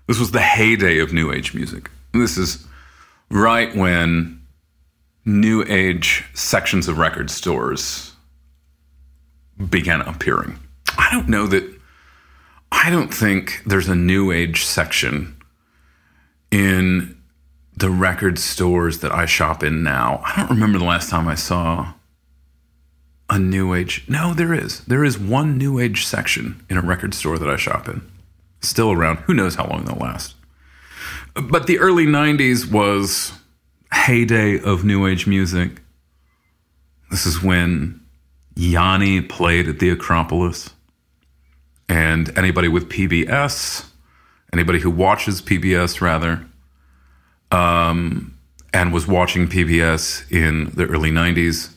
This 0.08 0.20
was 0.20 0.32
the 0.32 0.42
heyday 0.42 1.00
of 1.00 1.14
New 1.14 1.32
Age 1.32 1.56
music. 1.56 1.90
This 2.14 2.38
is 2.38 2.64
right 3.32 3.76
when 3.76 4.40
New 5.26 5.64
Age 5.68 6.26
sections 6.36 6.88
of 6.88 7.00
record 7.00 7.32
stores 7.32 8.13
began 9.70 10.02
appearing. 10.02 10.60
I 10.98 11.10
don't 11.12 11.30
know 11.30 11.48
that, 11.48 11.64
I 12.72 12.90
don't 12.90 13.14
think 13.14 13.62
there's 13.66 13.88
a 13.88 13.96
new 13.96 14.32
age 14.32 14.64
section 14.64 15.38
in 16.52 17.18
the 17.76 17.90
record 17.90 18.38
stores 18.38 19.00
that 19.00 19.12
I 19.12 19.26
shop 19.26 19.64
in 19.64 19.84
now. 19.84 20.22
I 20.26 20.36
don't 20.38 20.52
remember 20.52 20.78
the 20.80 20.86
last 20.86 21.10
time 21.10 21.28
I 21.28 21.36
saw 21.36 21.94
a 23.30 23.40
new 23.40 23.74
age. 23.74 24.06
No, 24.08 24.34
there 24.34 24.54
is. 24.54 24.82
There 24.82 25.04
is 25.04 25.18
one 25.18 25.58
new 25.58 25.80
age 25.80 26.06
section 26.06 26.64
in 26.70 26.78
a 26.78 26.82
record 26.82 27.14
store 27.14 27.40
that 27.40 27.50
I 27.50 27.56
shop 27.56 27.88
in. 27.88 28.02
Still 28.62 28.92
around. 28.92 29.18
Who 29.20 29.34
knows 29.34 29.56
how 29.56 29.68
long 29.68 29.86
they'll 29.86 29.96
last. 29.96 30.36
But 31.34 31.66
the 31.66 31.80
early 31.80 32.06
90s 32.06 32.72
was 32.72 33.34
heyday 33.92 34.60
of 34.60 34.84
new 34.84 35.08
age 35.08 35.26
music. 35.26 35.82
This 37.10 37.26
is 37.26 37.42
when 37.42 38.03
Yanni 38.56 39.22
played 39.22 39.68
at 39.68 39.80
the 39.80 39.90
Acropolis. 39.90 40.72
And 41.90 42.36
anybody 42.38 42.68
with 42.68 42.90
PBS, 42.90 43.86
anybody 44.52 44.80
who 44.80 44.90
watches 44.90 45.42
PBS 45.42 46.02
rather, 46.02 46.46
um, 47.52 48.38
and 48.74 48.94
was 48.94 49.08
watching 49.08 49.48
PBS 49.48 50.32
in 50.32 50.72
the 50.76 50.86
early 50.86 51.12
90s, 51.12 51.74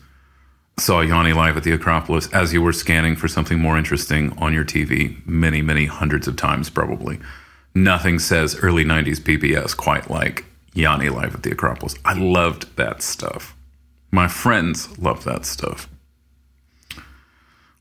saw 0.79 1.01
Yanni 1.01 1.33
live 1.33 1.57
at 1.57 1.65
the 1.65 1.73
Acropolis 1.73 2.33
as 2.33 2.53
you 2.53 2.63
were 2.63 2.73
scanning 2.73 3.17
for 3.17 3.29
something 3.29 3.59
more 3.59 3.77
interesting 3.77 4.37
on 4.39 4.53
your 4.53 4.65
TV 4.65 5.27
many, 5.27 5.63
many 5.63 5.87
hundreds 5.87 6.29
of 6.29 6.37
times, 6.37 6.71
probably. 6.71 7.19
Nothing 7.75 8.19
says 8.19 8.57
early 8.63 8.85
90s 8.85 9.21
PBS 9.21 9.77
quite 9.77 10.11
like 10.11 10.45
Yanni 10.73 11.09
live 11.09 11.35
at 11.35 11.43
the 11.43 11.51
Acropolis. 11.51 11.95
I 12.05 12.15
loved 12.15 12.75
that 12.77 13.03
stuff. 13.03 13.55
My 14.11 14.29
friends 14.29 14.99
loved 14.99 15.25
that 15.25 15.45
stuff 15.45 15.89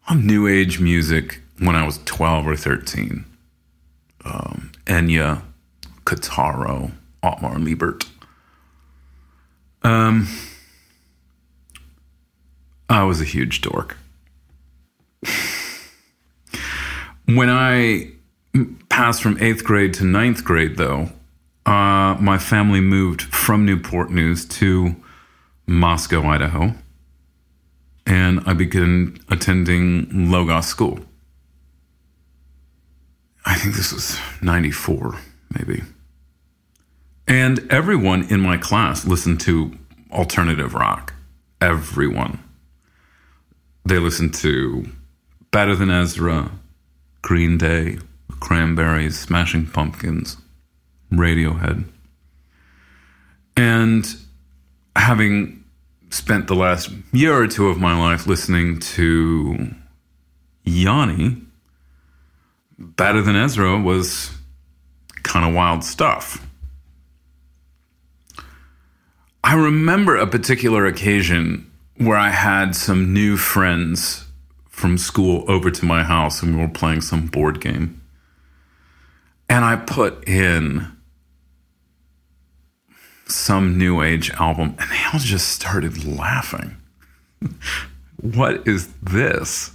on 0.07 0.25
new 0.25 0.47
age 0.47 0.79
music 0.79 1.41
when 1.59 1.75
I 1.75 1.85
was 1.85 1.99
12 2.05 2.47
or 2.47 2.55
13. 2.55 3.25
Um, 4.23 4.71
Enya, 4.85 5.41
Kitaro, 6.05 6.91
Ottmar 7.23 7.63
Liebert. 7.63 8.07
Um, 9.83 10.27
I 12.89 13.03
was 13.03 13.21
a 13.21 13.25
huge 13.25 13.61
dork. 13.61 13.97
when 17.25 17.49
I 17.49 18.11
passed 18.89 19.21
from 19.21 19.37
eighth 19.41 19.63
grade 19.63 19.93
to 19.95 20.03
ninth 20.03 20.43
grade, 20.43 20.77
though, 20.77 21.09
uh, 21.65 22.15
my 22.19 22.37
family 22.37 22.79
moved 22.81 23.21
from 23.21 23.65
Newport 23.65 24.11
News 24.11 24.45
to 24.45 24.95
Moscow, 25.67 26.23
Idaho 26.27 26.75
and 28.05 28.41
I 28.45 28.53
began 28.53 29.17
attending 29.29 30.31
Logos 30.31 30.67
School. 30.67 30.99
I 33.45 33.55
think 33.55 33.75
this 33.75 33.93
was 33.93 34.17
94, 34.41 35.17
maybe. 35.51 35.83
And 37.27 37.71
everyone 37.71 38.23
in 38.29 38.39
my 38.39 38.57
class 38.57 39.05
listened 39.05 39.39
to 39.41 39.77
alternative 40.11 40.73
rock. 40.73 41.13
Everyone. 41.61 42.39
They 43.85 43.99
listened 43.99 44.33
to 44.35 44.87
Better 45.51 45.75
Than 45.75 45.91
Ezra, 45.91 46.51
Green 47.21 47.57
Day, 47.57 47.99
Cranberries, 48.39 49.19
Smashing 49.19 49.67
Pumpkins, 49.67 50.37
Radiohead. 51.11 51.85
And 53.57 54.15
having 54.95 55.64
spent 56.09 56.47
the 56.47 56.55
last 56.55 56.89
year 57.11 57.35
or 57.35 57.47
two 57.47 57.67
of 57.67 57.77
my 57.77 57.97
life 57.97 58.27
listening 58.27 58.79
to 58.79 59.73
Yanni, 60.63 61.37
Better 62.77 63.21
Than 63.21 63.35
Ezra 63.35 63.79
was 63.79 64.31
kind 65.23 65.47
of 65.47 65.53
wild 65.53 65.83
stuff. 65.83 66.45
I 69.43 69.53
remember 69.53 70.15
a 70.15 70.27
particular 70.27 70.85
occasion 70.85 71.71
where 71.97 72.17
I 72.17 72.29
had 72.29 72.75
some 72.75 73.13
new 73.13 73.37
friends 73.37 74.25
from 74.69 74.97
school 74.97 75.45
over 75.47 75.71
to 75.71 75.85
my 75.85 76.03
house 76.03 76.41
and 76.41 76.55
we 76.55 76.61
were 76.61 76.67
playing 76.67 77.01
some 77.01 77.27
board 77.27 77.61
game. 77.61 78.01
And 79.47 79.63
I 79.63 79.75
put 79.77 80.27
in 80.27 80.94
some 83.27 83.77
new 83.77 84.01
age 84.01 84.29
album 84.31 84.75
and 84.79 84.91
they 84.91 85.03
all 85.11 85.19
just 85.19 85.49
started 85.49 86.05
laughing. 86.05 86.77
what 88.21 88.67
is 88.67 88.89
this? 89.01 89.71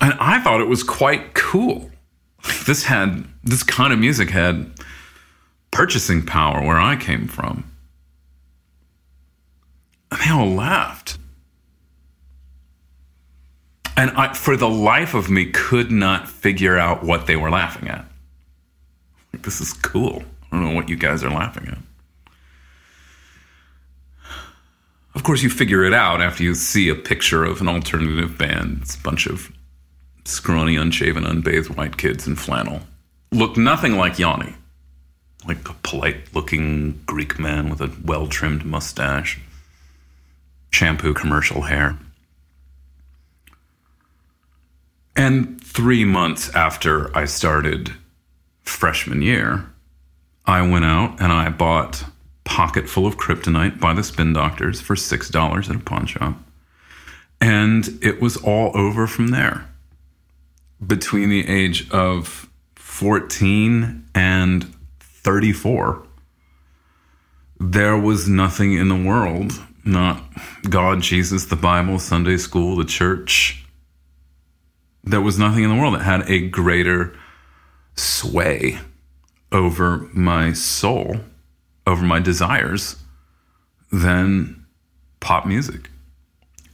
And 0.00 0.14
I 0.20 0.40
thought 0.40 0.60
it 0.60 0.68
was 0.68 0.82
quite 0.82 1.34
cool. 1.34 1.90
This 2.66 2.84
had 2.84 3.24
this 3.42 3.62
kind 3.62 3.92
of 3.92 3.98
music 3.98 4.30
had 4.30 4.70
purchasing 5.70 6.24
power 6.24 6.64
where 6.64 6.78
I 6.78 6.96
came 6.96 7.26
from. 7.28 7.70
And 10.10 10.20
they 10.20 10.30
all 10.30 10.48
laughed. 10.48 11.18
And 13.96 14.10
I, 14.10 14.34
for 14.34 14.56
the 14.56 14.68
life 14.68 15.14
of 15.14 15.30
me, 15.30 15.50
could 15.50 15.90
not 15.90 16.28
figure 16.28 16.76
out 16.76 17.02
what 17.02 17.26
they 17.26 17.36
were 17.36 17.50
laughing 17.50 17.88
at. 17.88 18.04
This 19.42 19.60
is 19.60 19.72
cool. 19.72 20.24
I 20.50 20.56
don't 20.56 20.64
know 20.64 20.74
what 20.74 20.88
you 20.88 20.96
guys 20.96 21.22
are 21.22 21.30
laughing 21.30 21.68
at. 21.68 21.78
Of 25.14 25.22
course, 25.22 25.42
you 25.42 25.48
figure 25.48 25.84
it 25.84 25.94
out 25.94 26.20
after 26.20 26.42
you 26.42 26.54
see 26.54 26.88
a 26.88 26.94
picture 26.94 27.44
of 27.44 27.60
an 27.60 27.68
alternative 27.68 28.36
band. 28.36 28.80
It's 28.82 28.96
a 28.96 29.00
bunch 29.00 29.26
of 29.26 29.50
scrawny, 30.26 30.76
unshaven, 30.76 31.24
unbathed 31.24 31.74
white 31.76 31.96
kids 31.96 32.26
in 32.26 32.36
flannel. 32.36 32.80
Look 33.32 33.56
nothing 33.56 33.96
like 33.96 34.18
Yanni, 34.18 34.54
like 35.46 35.68
a 35.68 35.74
polite 35.82 36.34
looking 36.34 37.00
Greek 37.06 37.38
man 37.38 37.70
with 37.70 37.80
a 37.80 37.90
well 38.04 38.26
trimmed 38.26 38.64
mustache, 38.64 39.40
shampoo 40.70 41.14
commercial 41.14 41.62
hair. 41.62 41.98
And 45.16 45.58
three 45.64 46.04
months 46.04 46.54
after 46.54 47.16
I 47.16 47.24
started 47.24 47.94
freshman 48.68 49.22
year, 49.22 49.66
I 50.44 50.62
went 50.68 50.84
out 50.84 51.20
and 51.20 51.32
I 51.32 51.48
bought 51.50 52.04
Pocket 52.44 52.88
Full 52.88 53.06
of 53.06 53.16
Kryptonite 53.16 53.80
by 53.80 53.94
the 53.94 54.04
Spin 54.04 54.32
Doctors 54.32 54.80
for 54.80 54.94
$6 54.94 55.70
at 55.70 55.76
a 55.76 55.78
pawn 55.80 56.06
shop. 56.06 56.36
And 57.40 57.98
it 58.02 58.20
was 58.20 58.36
all 58.36 58.76
over 58.76 59.06
from 59.06 59.28
there. 59.28 59.68
Between 60.84 61.30
the 61.30 61.46
age 61.48 61.90
of 61.90 62.48
14 62.76 64.08
and 64.14 64.74
34, 65.00 66.06
there 67.58 67.96
was 67.96 68.28
nothing 68.28 68.74
in 68.74 68.88
the 68.88 68.94
world, 68.94 69.52
not 69.84 70.22
God, 70.68 71.00
Jesus, 71.00 71.46
the 71.46 71.56
Bible, 71.56 71.98
Sunday 71.98 72.36
school, 72.36 72.76
the 72.76 72.84
church. 72.84 73.64
There 75.02 75.20
was 75.20 75.38
nothing 75.38 75.64
in 75.64 75.70
the 75.70 75.76
world 75.76 75.94
that 75.94 76.02
had 76.02 76.28
a 76.30 76.48
greater 76.48 77.16
sway 77.96 78.78
over 79.52 80.08
my 80.12 80.52
soul, 80.52 81.16
over 81.86 82.04
my 82.04 82.20
desires, 82.20 82.96
than 83.92 84.66
pop 85.20 85.46
music. 85.46 85.90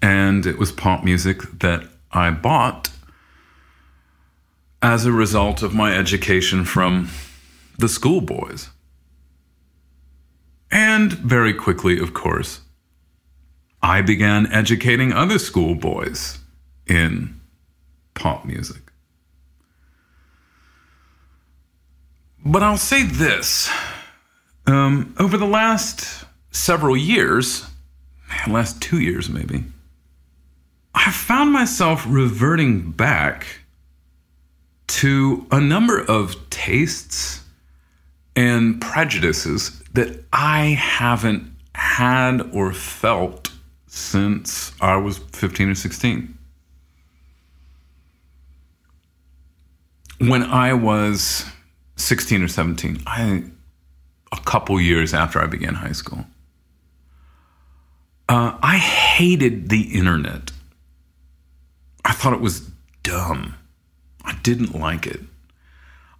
And 0.00 0.46
it 0.46 0.58
was 0.58 0.72
pop 0.72 1.04
music 1.04 1.42
that 1.60 1.84
I 2.10 2.30
bought 2.30 2.90
as 4.82 5.06
a 5.06 5.12
result 5.12 5.62
of 5.62 5.74
my 5.74 5.96
education 5.96 6.64
from 6.64 7.08
the 7.78 7.88
schoolboys. 7.88 8.70
And 10.70 11.12
very 11.12 11.54
quickly, 11.54 11.98
of 12.00 12.14
course, 12.14 12.60
I 13.82 14.00
began 14.02 14.46
educating 14.52 15.12
other 15.12 15.38
schoolboys 15.38 16.38
in 16.86 17.40
pop 18.14 18.44
music. 18.44 18.91
But 22.44 22.62
I'll 22.62 22.76
say 22.76 23.04
this 23.04 23.70
um, 24.66 25.14
over 25.18 25.36
the 25.36 25.46
last 25.46 26.24
several 26.50 26.96
years, 26.96 27.64
last 28.48 28.82
two 28.82 28.98
years 29.00 29.28
maybe, 29.28 29.64
I've 30.94 31.14
found 31.14 31.52
myself 31.52 32.04
reverting 32.08 32.90
back 32.90 33.46
to 34.88 35.46
a 35.50 35.60
number 35.60 36.00
of 36.00 36.50
tastes 36.50 37.42
and 38.34 38.80
prejudices 38.80 39.82
that 39.92 40.24
I 40.32 40.78
haven't 40.78 41.54
had 41.74 42.42
or 42.52 42.72
felt 42.72 43.52
since 43.86 44.72
I 44.80 44.96
was 44.96 45.18
15 45.18 45.70
or 45.70 45.74
16. 45.74 46.38
When 50.18 50.42
I 50.42 50.72
was 50.72 51.44
16 52.02 52.42
or 52.42 52.48
17, 52.48 53.02
I 53.06 53.44
a 54.32 54.40
couple 54.40 54.80
years 54.80 55.12
after 55.14 55.40
I 55.40 55.46
began 55.46 55.74
high 55.74 55.92
school. 55.92 56.24
Uh, 58.28 58.56
I 58.62 58.78
hated 58.78 59.68
the 59.68 59.82
internet. 59.94 60.52
I 62.04 62.12
thought 62.12 62.32
it 62.32 62.40
was 62.40 62.70
dumb. 63.02 63.54
I 64.24 64.34
didn't 64.42 64.78
like 64.78 65.06
it. 65.06 65.20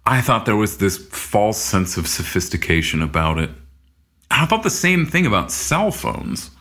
I 0.05 0.21
thought 0.21 0.45
there 0.45 0.55
was 0.55 0.77
this 0.77 0.97
false 0.97 1.57
sense 1.57 1.97
of 1.97 2.07
sophistication 2.07 3.01
about 3.01 3.39
it. 3.39 3.49
I 4.29 4.45
thought 4.45 4.63
the 4.63 4.69
same 4.69 5.05
thing 5.05 5.25
about 5.25 5.51
cell 5.51 5.91
phones. 5.91 6.51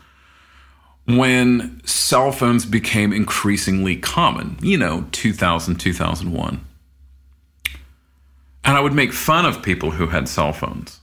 When 1.04 1.80
cell 1.84 2.30
phones 2.30 2.64
became 2.64 3.12
increasingly 3.12 3.96
common, 3.96 4.56
you 4.62 4.78
know, 4.78 5.06
2000, 5.10 5.76
2001. 5.76 6.64
And 8.64 8.76
I 8.76 8.80
would 8.80 8.92
make 8.92 9.12
fun 9.12 9.44
of 9.44 9.62
people 9.62 9.90
who 9.90 10.06
had 10.06 10.28
cell 10.28 10.52
phones. 10.52 11.00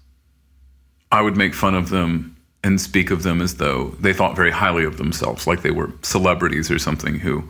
I 1.11 1.21
would 1.21 1.35
make 1.35 1.53
fun 1.53 1.75
of 1.75 1.89
them 1.89 2.37
and 2.63 2.79
speak 2.79 3.11
of 3.11 3.23
them 3.23 3.41
as 3.41 3.55
though 3.55 3.89
they 3.99 4.13
thought 4.13 4.35
very 4.35 4.51
highly 4.51 4.83
of 4.83 4.97
themselves, 4.97 5.47
like 5.47 5.61
they 5.61 5.71
were 5.71 5.91
celebrities 6.01 6.69
or 6.69 6.79
something 6.79 7.19
who 7.19 7.43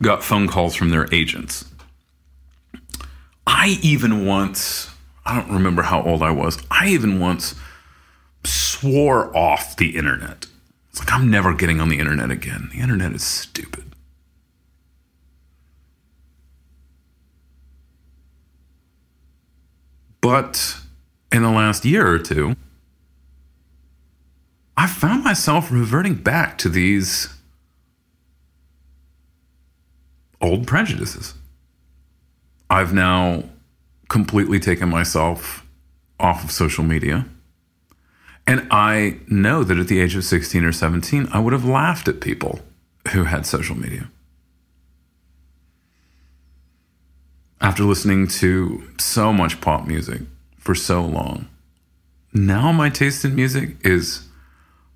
got 0.00 0.22
phone 0.22 0.46
calls 0.46 0.74
from 0.74 0.90
their 0.90 1.12
agents. 1.12 1.64
I 3.46 3.78
even 3.82 4.26
once, 4.26 4.90
I 5.24 5.40
don't 5.40 5.52
remember 5.52 5.82
how 5.82 6.02
old 6.02 6.22
I 6.22 6.30
was, 6.30 6.58
I 6.70 6.88
even 6.88 7.18
once 7.18 7.54
swore 8.44 9.34
off 9.36 9.76
the 9.76 9.96
internet. 9.96 10.46
It's 10.90 11.00
like, 11.00 11.12
I'm 11.12 11.30
never 11.30 11.54
getting 11.54 11.80
on 11.80 11.88
the 11.88 11.98
internet 11.98 12.30
again. 12.30 12.68
The 12.72 12.80
internet 12.80 13.12
is 13.12 13.24
stupid. 13.24 13.91
But 20.22 20.78
in 21.30 21.42
the 21.42 21.50
last 21.50 21.84
year 21.84 22.06
or 22.06 22.18
two, 22.18 22.56
I 24.76 24.86
found 24.86 25.24
myself 25.24 25.70
reverting 25.70 26.14
back 26.14 26.56
to 26.58 26.70
these 26.70 27.28
old 30.40 30.66
prejudices. 30.66 31.34
I've 32.70 32.94
now 32.94 33.44
completely 34.08 34.58
taken 34.58 34.88
myself 34.88 35.66
off 36.18 36.44
of 36.44 36.50
social 36.50 36.84
media. 36.84 37.26
And 38.46 38.66
I 38.70 39.18
know 39.28 39.64
that 39.64 39.78
at 39.78 39.88
the 39.88 40.00
age 40.00 40.16
of 40.16 40.24
16 40.24 40.64
or 40.64 40.72
17, 40.72 41.28
I 41.32 41.38
would 41.38 41.52
have 41.52 41.64
laughed 41.64 42.08
at 42.08 42.20
people 42.20 42.60
who 43.12 43.24
had 43.24 43.44
social 43.44 43.76
media. 43.76 44.08
After 47.62 47.84
listening 47.84 48.26
to 48.26 48.82
so 48.98 49.32
much 49.32 49.60
pop 49.60 49.86
music 49.86 50.22
for 50.58 50.74
so 50.74 51.04
long, 51.04 51.48
now 52.32 52.72
my 52.72 52.90
taste 52.90 53.24
in 53.24 53.36
music 53.36 53.76
is 53.82 54.26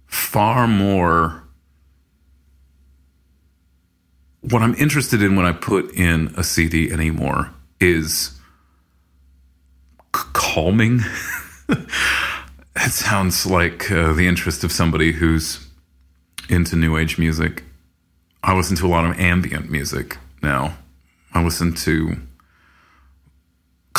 far 0.07 0.67
more 0.67 1.45
what 4.41 4.63
I'm 4.63 4.75
interested 4.75 5.23
in 5.23 5.37
when 5.37 5.47
I 5.47 5.53
put 5.53 5.93
in 5.95 6.35
a 6.37 6.43
CD 6.43 6.91
anymore 6.91 7.53
is 7.81 8.37
calming. 10.13 11.03
it 11.69 12.91
sounds 12.91 13.47
like 13.47 13.91
uh, 13.91 14.13
the 14.13 14.27
interest 14.27 14.65
of 14.65 14.73
somebody 14.73 15.13
who's 15.13 15.67
into 16.49 16.75
new 16.75 16.97
age 16.97 17.17
music. 17.17 17.63
I 18.43 18.57
listen 18.57 18.77
to 18.77 18.87
a 18.87 18.89
lot 18.89 19.05
of 19.05 19.19
ambient 19.19 19.71
music 19.71 20.17
now. 20.43 20.79
I 21.33 21.43
listen 21.43 21.75
to 21.75 22.17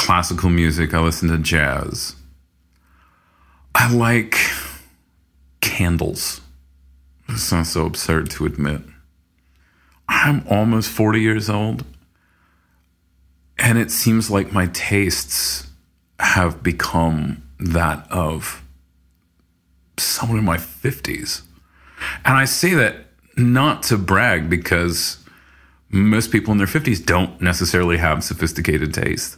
classical 0.08 0.50
music, 0.50 0.94
I 0.94 1.02
listen 1.02 1.28
to 1.28 1.38
jazz. 1.38 2.16
I 3.76 3.94
like 3.94 4.38
candles. 5.60 6.40
It 7.28 7.40
sounds 7.40 7.74
so 7.74 7.86
absurd 7.86 8.30
to 8.30 8.46
admit. 8.46 8.84
I'm 10.08 10.46
almost 10.50 10.90
40 10.92 11.20
years 11.20 11.50
old, 11.50 11.84
and 13.60 13.78
it 13.78 13.92
seems 13.92 14.32
like 14.32 14.54
my 14.54 14.68
tastes 14.68 15.68
have 16.22 16.64
become 16.64 17.44
that 17.60 18.10
of 18.10 18.64
someone 19.98 20.40
in 20.40 20.46
my 20.46 20.56
50s. 20.56 21.42
And 22.24 22.38
I 22.38 22.46
say 22.46 22.74
that 22.76 23.08
not 23.36 23.84
to 23.84 23.98
brag 23.98 24.50
because 24.50 25.22
most 25.90 26.32
people 26.32 26.54
in 26.54 26.60
their 26.60 26.66
50s 26.66 27.06
don't 27.06 27.42
necessarily 27.42 27.98
have 27.98 28.24
sophisticated 28.24 28.94
taste. 28.94 29.38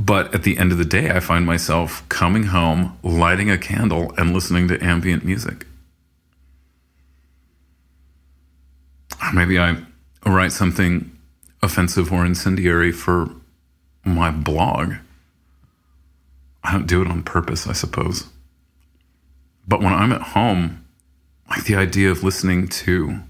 But 0.00 0.34
at 0.34 0.44
the 0.44 0.56
end 0.56 0.72
of 0.72 0.78
the 0.78 0.84
day, 0.86 1.10
I 1.10 1.20
find 1.20 1.44
myself 1.44 2.08
coming 2.08 2.44
home, 2.44 2.98
lighting 3.02 3.50
a 3.50 3.58
candle, 3.58 4.14
and 4.16 4.32
listening 4.32 4.66
to 4.68 4.82
ambient 4.82 5.26
music. 5.26 5.66
Maybe 9.34 9.58
I 9.58 9.76
write 10.24 10.52
something 10.52 11.14
offensive 11.62 12.10
or 12.10 12.24
incendiary 12.24 12.92
for 12.92 13.28
my 14.02 14.30
blog. 14.30 14.94
I 16.64 16.72
don't 16.72 16.86
do 16.86 17.02
it 17.02 17.08
on 17.08 17.22
purpose, 17.22 17.66
I 17.66 17.74
suppose. 17.74 18.26
But 19.68 19.82
when 19.82 19.92
I'm 19.92 20.14
at 20.14 20.22
home, 20.22 20.82
like 21.50 21.64
the 21.64 21.76
idea 21.76 22.10
of 22.10 22.24
listening 22.24 22.68
to 22.68 23.20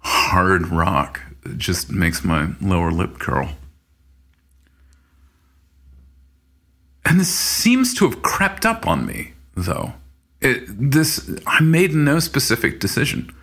hard 0.00 0.66
rock 0.66 1.20
just 1.56 1.92
makes 1.92 2.24
my 2.24 2.54
lower 2.60 2.90
lip 2.90 3.20
curl. 3.20 3.50
And 7.04 7.20
this 7.20 7.32
seems 7.32 7.94
to 7.94 8.08
have 8.08 8.22
crept 8.22 8.64
up 8.64 8.86
on 8.86 9.06
me, 9.06 9.32
though. 9.54 9.94
It, 10.40 10.64
this 10.68 11.30
I 11.46 11.62
made 11.62 11.94
no 11.94 12.18
specific 12.18 12.80
decision. 12.80 13.34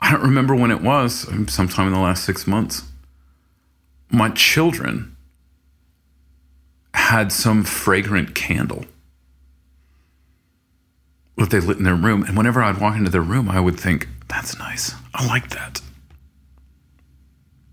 I 0.00 0.10
don't 0.10 0.22
remember 0.22 0.54
when 0.54 0.70
it 0.70 0.80
was, 0.82 1.28
sometime 1.52 1.86
in 1.86 1.92
the 1.92 2.00
last 2.00 2.24
six 2.24 2.46
months. 2.46 2.82
My 4.10 4.30
children 4.30 5.16
had 6.94 7.32
some 7.32 7.64
fragrant 7.64 8.34
candle 8.34 8.84
that 11.36 11.50
they 11.50 11.60
lit 11.60 11.78
in 11.78 11.84
their 11.84 11.94
room. 11.94 12.22
And 12.24 12.36
whenever 12.36 12.62
I'd 12.62 12.80
walk 12.80 12.96
into 12.96 13.10
their 13.10 13.22
room, 13.22 13.48
I 13.48 13.60
would 13.60 13.78
think, 13.78 14.08
that's 14.28 14.58
nice. 14.58 14.94
I 15.14 15.26
like 15.26 15.50
that. 15.50 15.80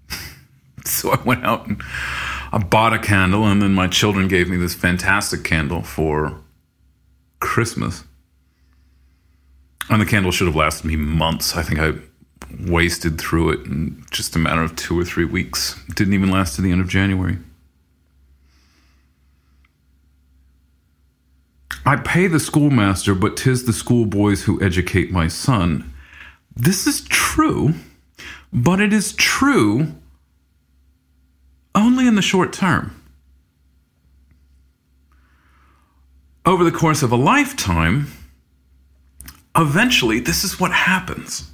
so 0.86 1.12
I 1.12 1.22
went 1.24 1.44
out 1.44 1.68
and 1.68 1.82
I 2.52 2.58
bought 2.58 2.94
a 2.94 3.00
candle, 3.00 3.46
and 3.46 3.62
then 3.62 3.74
my 3.74 3.88
children 3.88 4.28
gave 4.28 4.50
me 4.50 4.58
this 4.58 4.74
fantastic 4.74 5.44
candle 5.44 5.84
for 5.84 6.42
Christmas. 7.40 8.04
And 9.90 10.02
the 10.02 10.06
candle 10.06 10.32
should 10.32 10.48
have 10.48 10.56
lasted 10.56 10.86
me 10.88 10.96
months. 10.96 11.56
I 11.56 11.64
think 11.64 11.80
I 11.80 11.94
wasted 12.68 13.20
through 13.20 13.52
it 13.52 13.66
in 13.66 14.04
just 14.12 14.36
a 14.36 14.40
matter 14.40 14.64
of 14.64 14.76
two 14.76 15.00
or 15.00 15.06
three 15.06 15.26
weeks. 15.26 15.80
It 15.88 15.96
didn't 15.96 16.14
even 16.14 16.32
last 16.32 16.56
to 16.56 16.62
the 16.62 16.72
end 16.72 16.82
of 16.82 16.88
January. 16.88 17.38
I 21.86 21.96
pay 21.96 22.28
the 22.28 22.40
schoolmaster, 22.40 23.16
but 23.16 23.38
'tis 23.38 23.66
the 23.66 23.74
schoolboys 23.74 24.44
who 24.44 24.62
educate 24.62 25.12
my 25.12 25.28
son. 25.28 25.92
This 26.56 26.86
is 26.86 27.02
true, 27.02 27.74
but 28.52 28.80
it 28.82 28.94
is 28.94 29.14
true 29.14 29.96
only 31.76 32.08
in 32.08 32.16
the 32.16 32.22
short 32.22 32.54
term. 32.54 32.96
Over 36.46 36.64
the 36.64 36.72
course 36.72 37.04
of 37.04 37.12
a 37.12 37.16
lifetime, 37.16 38.08
eventually, 39.56 40.20
this 40.20 40.44
is 40.44 40.60
what 40.60 40.72
happens. 40.72 41.52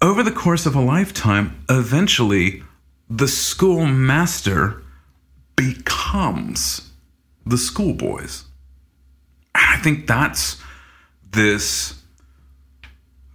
Over 0.00 0.22
the 0.22 0.30
course 0.30 0.66
of 0.66 0.74
a 0.74 0.80
lifetime, 0.80 1.64
eventually, 1.68 2.62
the 3.08 3.28
schoolmaster 3.28 4.82
becomes 5.56 6.92
the 7.46 7.56
schoolboys. 7.56 8.44
I 9.54 9.78
think 9.78 10.06
that's 10.06 10.60
this 11.30 12.02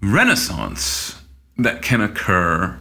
renaissance 0.01 1.21
that 1.57 1.81
can 1.81 2.01
occur 2.01 2.79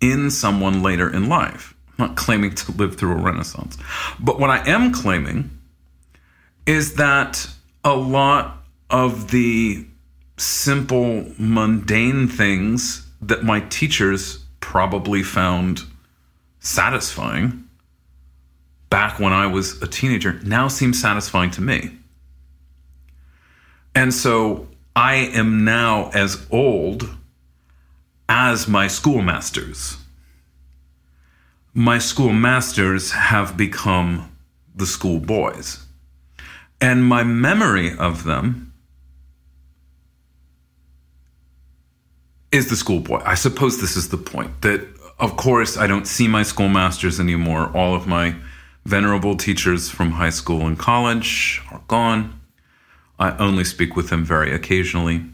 in 0.00 0.30
someone 0.30 0.82
later 0.82 1.08
in 1.08 1.28
life. 1.28 1.73
Not 2.04 2.16
claiming 2.16 2.54
to 2.54 2.72
live 2.72 2.96
through 2.96 3.12
a 3.12 3.22
renaissance. 3.22 3.78
But 4.20 4.38
what 4.38 4.50
I 4.50 4.58
am 4.68 4.92
claiming 4.92 5.50
is 6.66 6.96
that 6.96 7.48
a 7.82 7.94
lot 7.94 8.62
of 8.90 9.30
the 9.30 9.86
simple, 10.36 11.24
mundane 11.38 12.28
things 12.28 13.08
that 13.22 13.42
my 13.42 13.60
teachers 13.60 14.44
probably 14.60 15.22
found 15.22 15.84
satisfying 16.60 17.64
back 18.90 19.18
when 19.18 19.32
I 19.32 19.46
was 19.46 19.80
a 19.82 19.86
teenager 19.86 20.34
now 20.44 20.68
seem 20.68 20.92
satisfying 20.92 21.50
to 21.52 21.62
me. 21.62 21.90
And 23.94 24.12
so 24.12 24.68
I 24.94 25.14
am 25.14 25.64
now 25.64 26.10
as 26.12 26.46
old 26.50 27.08
as 28.28 28.68
my 28.68 28.88
schoolmasters. 28.88 30.03
My 31.76 31.98
schoolmasters 31.98 33.10
have 33.10 33.56
become 33.56 34.30
the 34.76 34.86
schoolboys. 34.86 35.84
And 36.80 37.04
my 37.04 37.24
memory 37.24 37.96
of 37.98 38.22
them 38.22 38.72
is 42.52 42.70
the 42.70 42.76
schoolboy. 42.76 43.22
I 43.24 43.34
suppose 43.34 43.80
this 43.80 43.96
is 43.96 44.10
the 44.10 44.16
point 44.16 44.62
that, 44.62 44.86
of 45.18 45.36
course, 45.36 45.76
I 45.76 45.88
don't 45.88 46.06
see 46.06 46.28
my 46.28 46.44
schoolmasters 46.44 47.18
anymore. 47.18 47.76
All 47.76 47.96
of 47.96 48.06
my 48.06 48.36
venerable 48.84 49.36
teachers 49.36 49.90
from 49.90 50.12
high 50.12 50.30
school 50.30 50.66
and 50.66 50.78
college 50.78 51.60
are 51.72 51.82
gone. 51.88 52.40
I 53.18 53.36
only 53.38 53.64
speak 53.64 53.96
with 53.96 54.10
them 54.10 54.24
very 54.24 54.54
occasionally. 54.54 55.24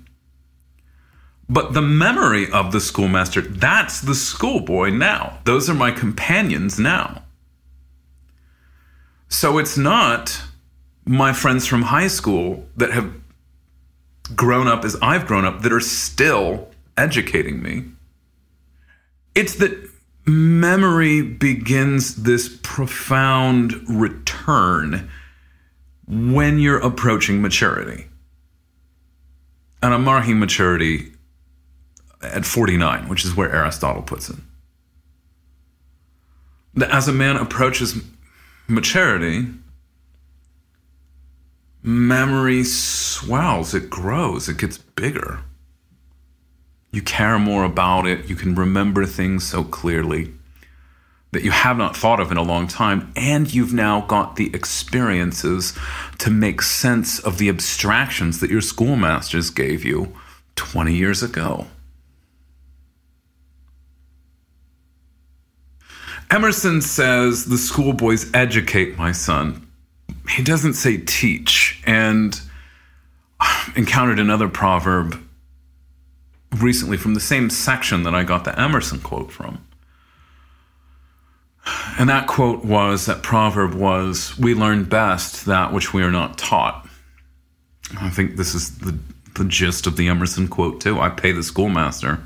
But 1.51 1.73
the 1.73 1.83
memory 1.83 2.49
of 2.53 2.71
the 2.71 2.81
schoolmaster, 2.81 3.41
that's 3.41 4.01
the 4.01 4.15
schoolboy 4.15 4.91
now. 4.91 5.41
Those 5.45 5.69
are 5.69 5.75
my 5.75 5.91
companions 5.91 6.79
now. 6.79 7.25
So 9.29 9.59
it's 9.59 9.77
not 9.77 10.41
my 11.05 11.33
friends 11.33 11.67
from 11.67 11.83
high 11.83 12.07
school 12.07 12.69
that 12.77 12.93
have 12.93 13.13
grown 14.37 14.69
up 14.69 14.85
as 14.85 14.97
I've 15.03 15.27
grown 15.27 15.45
up 15.45 15.63
that 15.63 15.73
are 15.73 15.81
still 15.81 16.69
educating 16.97 17.61
me. 17.61 17.87
It's 19.35 19.57
that 19.57 19.77
memory 20.27 21.21
begins 21.21 22.15
this 22.15 22.61
profound 22.63 23.75
return 23.89 25.11
when 26.07 26.61
you're 26.61 26.79
approaching 26.79 27.43
maturity. 27.43 28.07
And 29.83 29.93
I'm 29.93 30.05
marking 30.05 30.39
maturity 30.39 31.13
at 32.23 32.45
49, 32.45 33.09
which 33.09 33.25
is 33.25 33.35
where 33.35 33.53
Aristotle 33.53 34.03
puts 34.03 34.29
it. 34.29 34.37
That 36.75 36.91
as 36.91 37.09
a 37.09 37.13
man 37.13 37.37
approaches 37.37 38.01
maturity, 38.69 39.49
memory 41.83 42.65
swells, 42.65 43.75
it 43.75 43.91
grows, 43.91 44.49
it 44.49 44.59
gets 44.59 44.79
bigger. 44.79 45.41
You 46.93 47.03
care 47.03 47.39
more 47.39 47.65
about 47.65 48.07
it, 48.07 48.29
you 48.29 48.37
can 48.37 48.55
remember 48.55 49.07
things 49.07 49.47
so 49.47 49.65
clearly 49.65 50.33
that 51.33 51.45
you 51.45 51.53
have 51.53 51.79
not 51.79 51.97
thought 51.97 52.19
of 52.19 52.33
in 52.33 52.37
a 52.37 52.43
long 52.43 52.67
time, 52.67 53.13
and 53.15 53.53
you've 53.53 53.73
now 53.73 54.01
got 54.03 54.35
the 54.35 54.53
experiences 54.55 55.79
to 56.19 56.31
make 56.31 56.61
sense 56.61 57.21
of 57.21 57.39
the 57.39 57.49
abstractions 57.49 58.41
that 58.41 58.51
your 58.51 58.61
schoolmasters 58.61 59.51
gave 59.51 59.85
you 59.85 60.13
20 60.57 60.93
years 60.93 61.23
ago. 61.23 61.67
Emerson 66.31 66.81
says 66.81 67.47
the 67.47 67.59
schoolboys 67.59 68.31
educate 68.33 68.97
my 68.97 69.13
son. 69.13 69.67
He 70.29 70.43
doesn't 70.43 70.75
say 70.75 70.99
teach. 70.99 71.83
And 71.87 72.41
I 73.41 73.73
encountered 73.77 74.19
another 74.19 74.49
proverb 74.49 75.21
recently 76.59 76.97
from 76.97 77.15
the 77.15 77.21
same 77.21 77.51
section 77.51 78.03
that 78.05 78.15
I 78.15 78.23
got 78.25 78.45
the 78.45 78.59
Emerson 78.59 79.01
quote 79.01 79.31
from 79.31 79.65
And 81.99 82.09
that 82.09 82.27
quote 82.27 82.65
was, 82.65 83.07
that 83.07 83.23
proverb 83.23 83.75
was, 83.75 84.37
we 84.39 84.55
learn 84.55 84.85
best 84.85 85.47
that 85.47 85.73
which 85.73 85.93
we 85.93 86.03
are 86.03 86.11
not 86.11 86.39
taught. 86.39 86.89
I 88.01 88.11
think 88.11 88.37
this 88.37 88.55
is 88.55 88.79
the, 88.79 88.97
the 89.35 89.45
gist 89.45 89.87
of 89.87 89.97
the 89.97 90.09
Emerson 90.09 90.49
quote, 90.49 90.81
too. 90.81 91.01
I 91.01 91.09
pay 91.09 91.33
the 91.33 91.43
schoolmaster, 91.43 92.21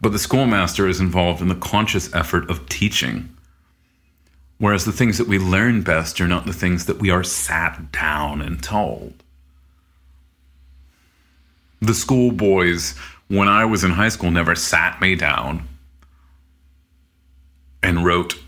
but 0.00 0.12
the 0.12 0.18
schoolmaster 0.18 0.88
is 0.88 1.00
involved 1.00 1.42
in 1.42 1.48
the 1.48 1.54
conscious 1.54 2.12
effort 2.14 2.48
of 2.50 2.68
teaching. 2.68 3.34
Whereas 4.58 4.84
the 4.84 4.92
things 4.92 5.18
that 5.18 5.28
we 5.28 5.38
learn 5.38 5.82
best 5.82 6.20
are 6.20 6.28
not 6.28 6.46
the 6.46 6.52
things 6.52 6.86
that 6.86 6.98
we 6.98 7.10
are 7.10 7.24
sat 7.24 7.92
down 7.92 8.42
and 8.42 8.62
told. 8.62 9.22
The 11.80 11.94
schoolboys, 11.94 12.94
when 13.28 13.48
I 13.48 13.64
was 13.64 13.84
in 13.84 13.92
high 13.92 14.10
school, 14.10 14.30
never 14.30 14.54
sat 14.54 15.00
me 15.00 15.14
down 15.14 15.66
and 17.82 18.04
wrote 18.04 18.38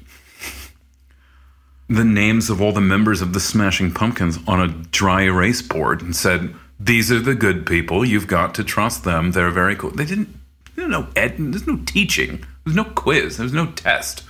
the 1.89 2.05
names 2.05 2.51
of 2.51 2.61
all 2.61 2.73
the 2.73 2.81
members 2.81 3.23
of 3.23 3.33
the 3.33 3.41
Smashing 3.41 3.93
Pumpkins 3.93 4.39
on 4.47 4.61
a 4.61 4.69
dry 4.69 5.23
erase 5.23 5.63
board 5.63 6.03
and 6.03 6.15
said, 6.15 6.55
"These 6.79 7.11
are 7.11 7.21
the 7.21 7.35
good 7.35 7.65
people. 7.65 8.05
You've 8.05 8.27
got 8.27 8.55
to 8.57 8.65
trust 8.65 9.05
them. 9.05 9.33
They're 9.33 9.51
very 9.51 9.77
cool." 9.77 9.91
They 9.91 10.05
didn't. 10.05 10.42
You 10.77 10.89
no 10.89 11.09
ed, 11.15 11.37
there's 11.39 11.67
no 11.67 11.79
teaching. 11.85 12.45
There's 12.65 12.77
no 12.77 12.85
quiz. 12.85 13.37
There's 13.37 13.53
no 13.53 13.67
test. 13.73 14.25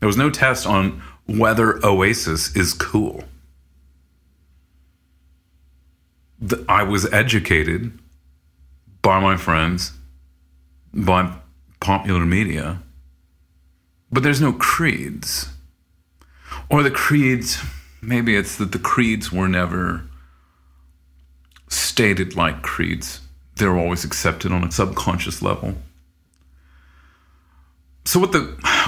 There 0.00 0.06
was 0.06 0.16
no 0.16 0.30
test 0.30 0.66
on 0.66 1.02
whether 1.26 1.84
Oasis 1.84 2.54
is 2.56 2.74
cool. 2.74 3.24
The, 6.40 6.64
I 6.68 6.82
was 6.82 7.10
educated 7.12 7.98
by 9.00 9.20
my 9.20 9.36
friends, 9.36 9.92
by 10.92 11.36
popular 11.80 12.24
media, 12.26 12.82
but 14.10 14.22
there's 14.22 14.40
no 14.40 14.52
creeds. 14.52 15.48
Or 16.68 16.82
the 16.82 16.90
creeds, 16.90 17.62
maybe 18.00 18.36
it's 18.36 18.56
that 18.56 18.72
the 18.72 18.78
creeds 18.78 19.32
were 19.32 19.48
never 19.48 20.02
stated 21.68 22.36
like 22.36 22.62
creeds. 22.62 23.21
They're 23.56 23.78
always 23.78 24.04
accepted 24.04 24.52
on 24.52 24.64
a 24.64 24.72
subconscious 24.72 25.42
level. 25.42 25.74
So 28.04 28.18
what 28.18 28.32
the 28.32 28.40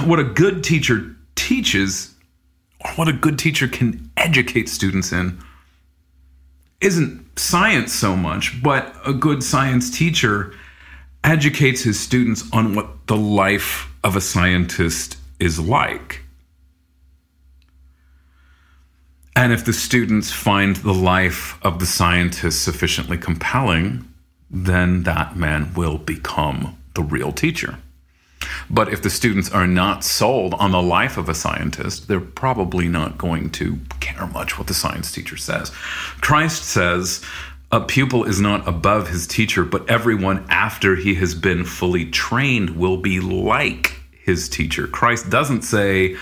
what 0.05 0.19
a 0.19 0.23
good 0.23 0.63
teacher 0.63 1.15
teaches 1.35 2.13
or 2.83 2.91
what 2.91 3.07
a 3.07 3.13
good 3.13 3.39
teacher 3.39 3.67
can 3.67 4.11
educate 4.17 4.69
students 4.69 5.11
in 5.11 5.41
isn't 6.81 7.39
science 7.39 7.93
so 7.93 8.15
much, 8.15 8.61
but 8.61 8.95
a 9.05 9.13
good 9.13 9.43
science 9.43 9.89
teacher 9.89 10.53
educates 11.23 11.81
his 11.81 11.99
students 11.99 12.43
on 12.51 12.75
what 12.75 13.07
the 13.07 13.17
life 13.17 13.91
of 14.03 14.15
a 14.15 14.21
scientist 14.21 15.17
is 15.39 15.59
like. 15.59 16.21
And 19.35 19.51
if 19.51 19.65
the 19.65 19.73
students 19.73 20.31
find 20.31 20.77
the 20.77 20.93
life 20.93 21.57
of 21.61 21.79
the 21.79 21.85
scientist 21.85 22.63
sufficiently 22.63 23.17
compelling, 23.17 24.07
then 24.63 25.03
that 25.03 25.35
man 25.35 25.73
will 25.73 25.97
become 25.97 26.77
the 26.93 27.03
real 27.03 27.31
teacher. 27.31 27.77
But 28.69 28.91
if 28.91 29.01
the 29.01 29.09
students 29.09 29.51
are 29.51 29.67
not 29.67 30.03
sold 30.03 30.53
on 30.55 30.71
the 30.71 30.81
life 30.81 31.17
of 31.17 31.27
a 31.27 31.33
scientist, 31.33 32.07
they're 32.07 32.19
probably 32.19 32.87
not 32.87 33.17
going 33.17 33.49
to 33.51 33.79
care 33.99 34.27
much 34.27 34.57
what 34.57 34.67
the 34.67 34.73
science 34.73 35.11
teacher 35.11 35.37
says. 35.37 35.69
Christ 36.21 36.63
says, 36.63 37.23
a 37.71 37.81
pupil 37.81 38.23
is 38.23 38.39
not 38.39 38.67
above 38.67 39.09
his 39.09 39.27
teacher, 39.27 39.65
but 39.65 39.89
everyone 39.89 40.45
after 40.49 40.95
he 40.95 41.15
has 41.15 41.35
been 41.35 41.65
fully 41.65 42.05
trained 42.05 42.77
will 42.77 42.97
be 42.97 43.19
like 43.19 43.99
his 44.23 44.47
teacher. 44.47 44.87
Christ 44.87 45.29
doesn't 45.29 45.63
say, 45.63 46.15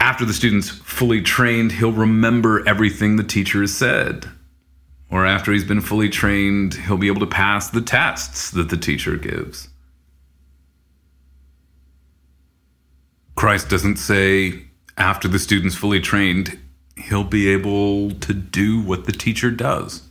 after 0.00 0.24
the 0.24 0.34
student's 0.34 0.68
fully 0.68 1.22
trained, 1.22 1.72
he'll 1.72 1.92
remember 1.92 2.66
everything 2.68 3.16
the 3.16 3.24
teacher 3.24 3.62
has 3.62 3.74
said. 3.74 4.28
Or 5.10 5.24
after 5.24 5.52
he's 5.52 5.64
been 5.64 5.80
fully 5.80 6.08
trained, 6.08 6.74
he'll 6.74 6.96
be 6.96 7.06
able 7.06 7.20
to 7.20 7.26
pass 7.26 7.70
the 7.70 7.80
tests 7.80 8.50
that 8.50 8.70
the 8.70 8.76
teacher 8.76 9.16
gives. 9.16 9.68
Christ 13.36 13.68
doesn't 13.68 13.96
say, 13.96 14.64
after 14.96 15.28
the 15.28 15.38
student's 15.38 15.76
fully 15.76 16.00
trained, 16.00 16.58
he'll 16.96 17.24
be 17.24 17.48
able 17.48 18.10
to 18.10 18.32
do 18.32 18.80
what 18.80 19.04
the 19.04 19.12
teacher 19.12 19.50
does. 19.50 20.02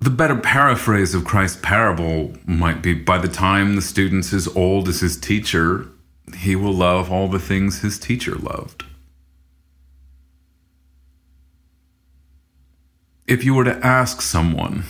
The 0.00 0.10
better 0.10 0.36
paraphrase 0.36 1.14
of 1.14 1.24
Christ's 1.24 1.60
parable 1.62 2.34
might 2.46 2.82
be 2.82 2.94
by 2.94 3.18
the 3.18 3.28
time 3.28 3.74
the 3.74 3.82
student's 3.82 4.32
as 4.32 4.46
old 4.48 4.88
as 4.88 5.00
his 5.00 5.16
teacher, 5.16 5.88
he 6.36 6.54
will 6.56 6.74
love 6.74 7.10
all 7.10 7.28
the 7.28 7.38
things 7.38 7.80
his 7.80 7.98
teacher 7.98 8.36
loved. 8.36 8.84
If 13.26 13.42
you 13.42 13.54
were 13.54 13.64
to 13.64 13.84
ask 13.84 14.20
someone 14.20 14.84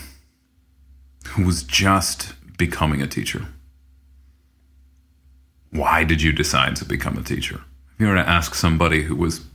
who 1.29 1.45
was 1.45 1.63
just 1.63 2.35
becoming 2.59 3.01
a 3.01 3.07
teacher, 3.07 3.47
why 5.71 6.03
did 6.05 6.21
you 6.21 6.33
decide 6.33 6.75
to 6.77 6.85
become 6.85 7.17
a 7.17 7.23
teacher? 7.23 7.63
If 7.95 8.01
you 8.01 8.09
were 8.09 8.17
to 8.17 8.29
ask 8.29 8.55
somebody 8.55 9.05
who 9.05 9.15
was 9.15 9.47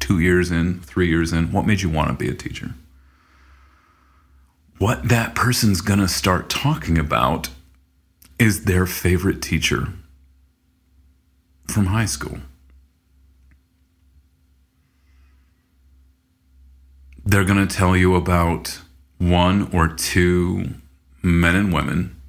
two 0.00 0.20
years 0.20 0.50
in, 0.50 0.80
three 0.80 1.08
years 1.08 1.32
in, 1.32 1.50
what 1.50 1.66
made 1.66 1.80
you 1.80 1.88
want 1.88 2.08
to 2.08 2.14
be 2.14 2.30
a 2.30 2.34
teacher? 2.34 2.74
What 4.78 5.08
that 5.08 5.34
person's 5.34 5.80
going 5.80 6.00
to 6.00 6.08
start 6.08 6.50
talking 6.50 6.98
about 6.98 7.48
is 8.38 8.64
their 8.64 8.84
favorite 8.84 9.40
teacher 9.40 9.88
from 11.66 11.86
high 11.86 12.04
school. 12.04 12.38
They're 17.28 17.44
going 17.44 17.66
to 17.66 17.76
tell 17.76 17.96
you 17.96 18.14
about 18.14 18.78
one 19.18 19.68
or 19.72 19.88
two 19.88 20.74
men 21.24 21.56
and 21.56 21.72
women 21.72 22.20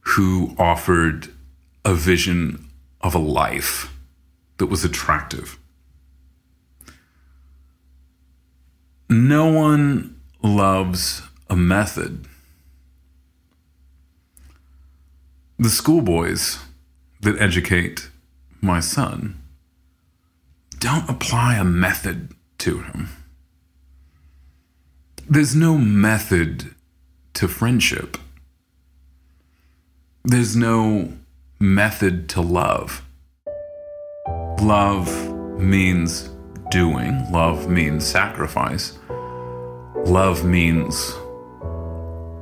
who 0.00 0.56
offered 0.58 1.28
a 1.84 1.92
vision 1.92 2.70
of 3.02 3.14
a 3.14 3.18
life 3.18 3.94
that 4.56 4.68
was 4.68 4.86
attractive. 4.86 5.58
No 9.10 9.52
one 9.52 10.18
loves 10.42 11.20
a 11.50 11.56
method. 11.56 12.26
The 15.58 15.68
schoolboys 15.68 16.58
that 17.20 17.38
educate 17.38 18.08
my 18.62 18.80
son 18.80 19.42
don't 20.78 21.10
apply 21.10 21.56
a 21.56 21.64
method 21.64 22.34
to 22.60 22.80
him. 22.80 23.08
There's 25.28 25.54
no 25.54 25.76
method 25.76 26.74
to 27.34 27.48
friendship. 27.48 28.16
There's 30.24 30.56
no 30.56 31.12
method 31.58 32.28
to 32.30 32.40
love. 32.40 33.02
Love 34.60 35.08
means 35.58 36.30
doing, 36.70 37.30
love 37.30 37.68
means 37.68 38.04
sacrifice, 38.06 38.98
love 40.04 40.44
means 40.44 41.14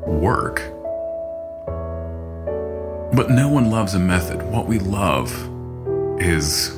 work. 0.07 0.62
But 3.12 3.31
no 3.31 3.48
one 3.48 3.70
loves 3.70 3.94
a 3.94 3.98
method. 3.98 4.42
What 4.42 4.66
we 4.66 4.78
love 4.78 5.33
is 6.20 6.78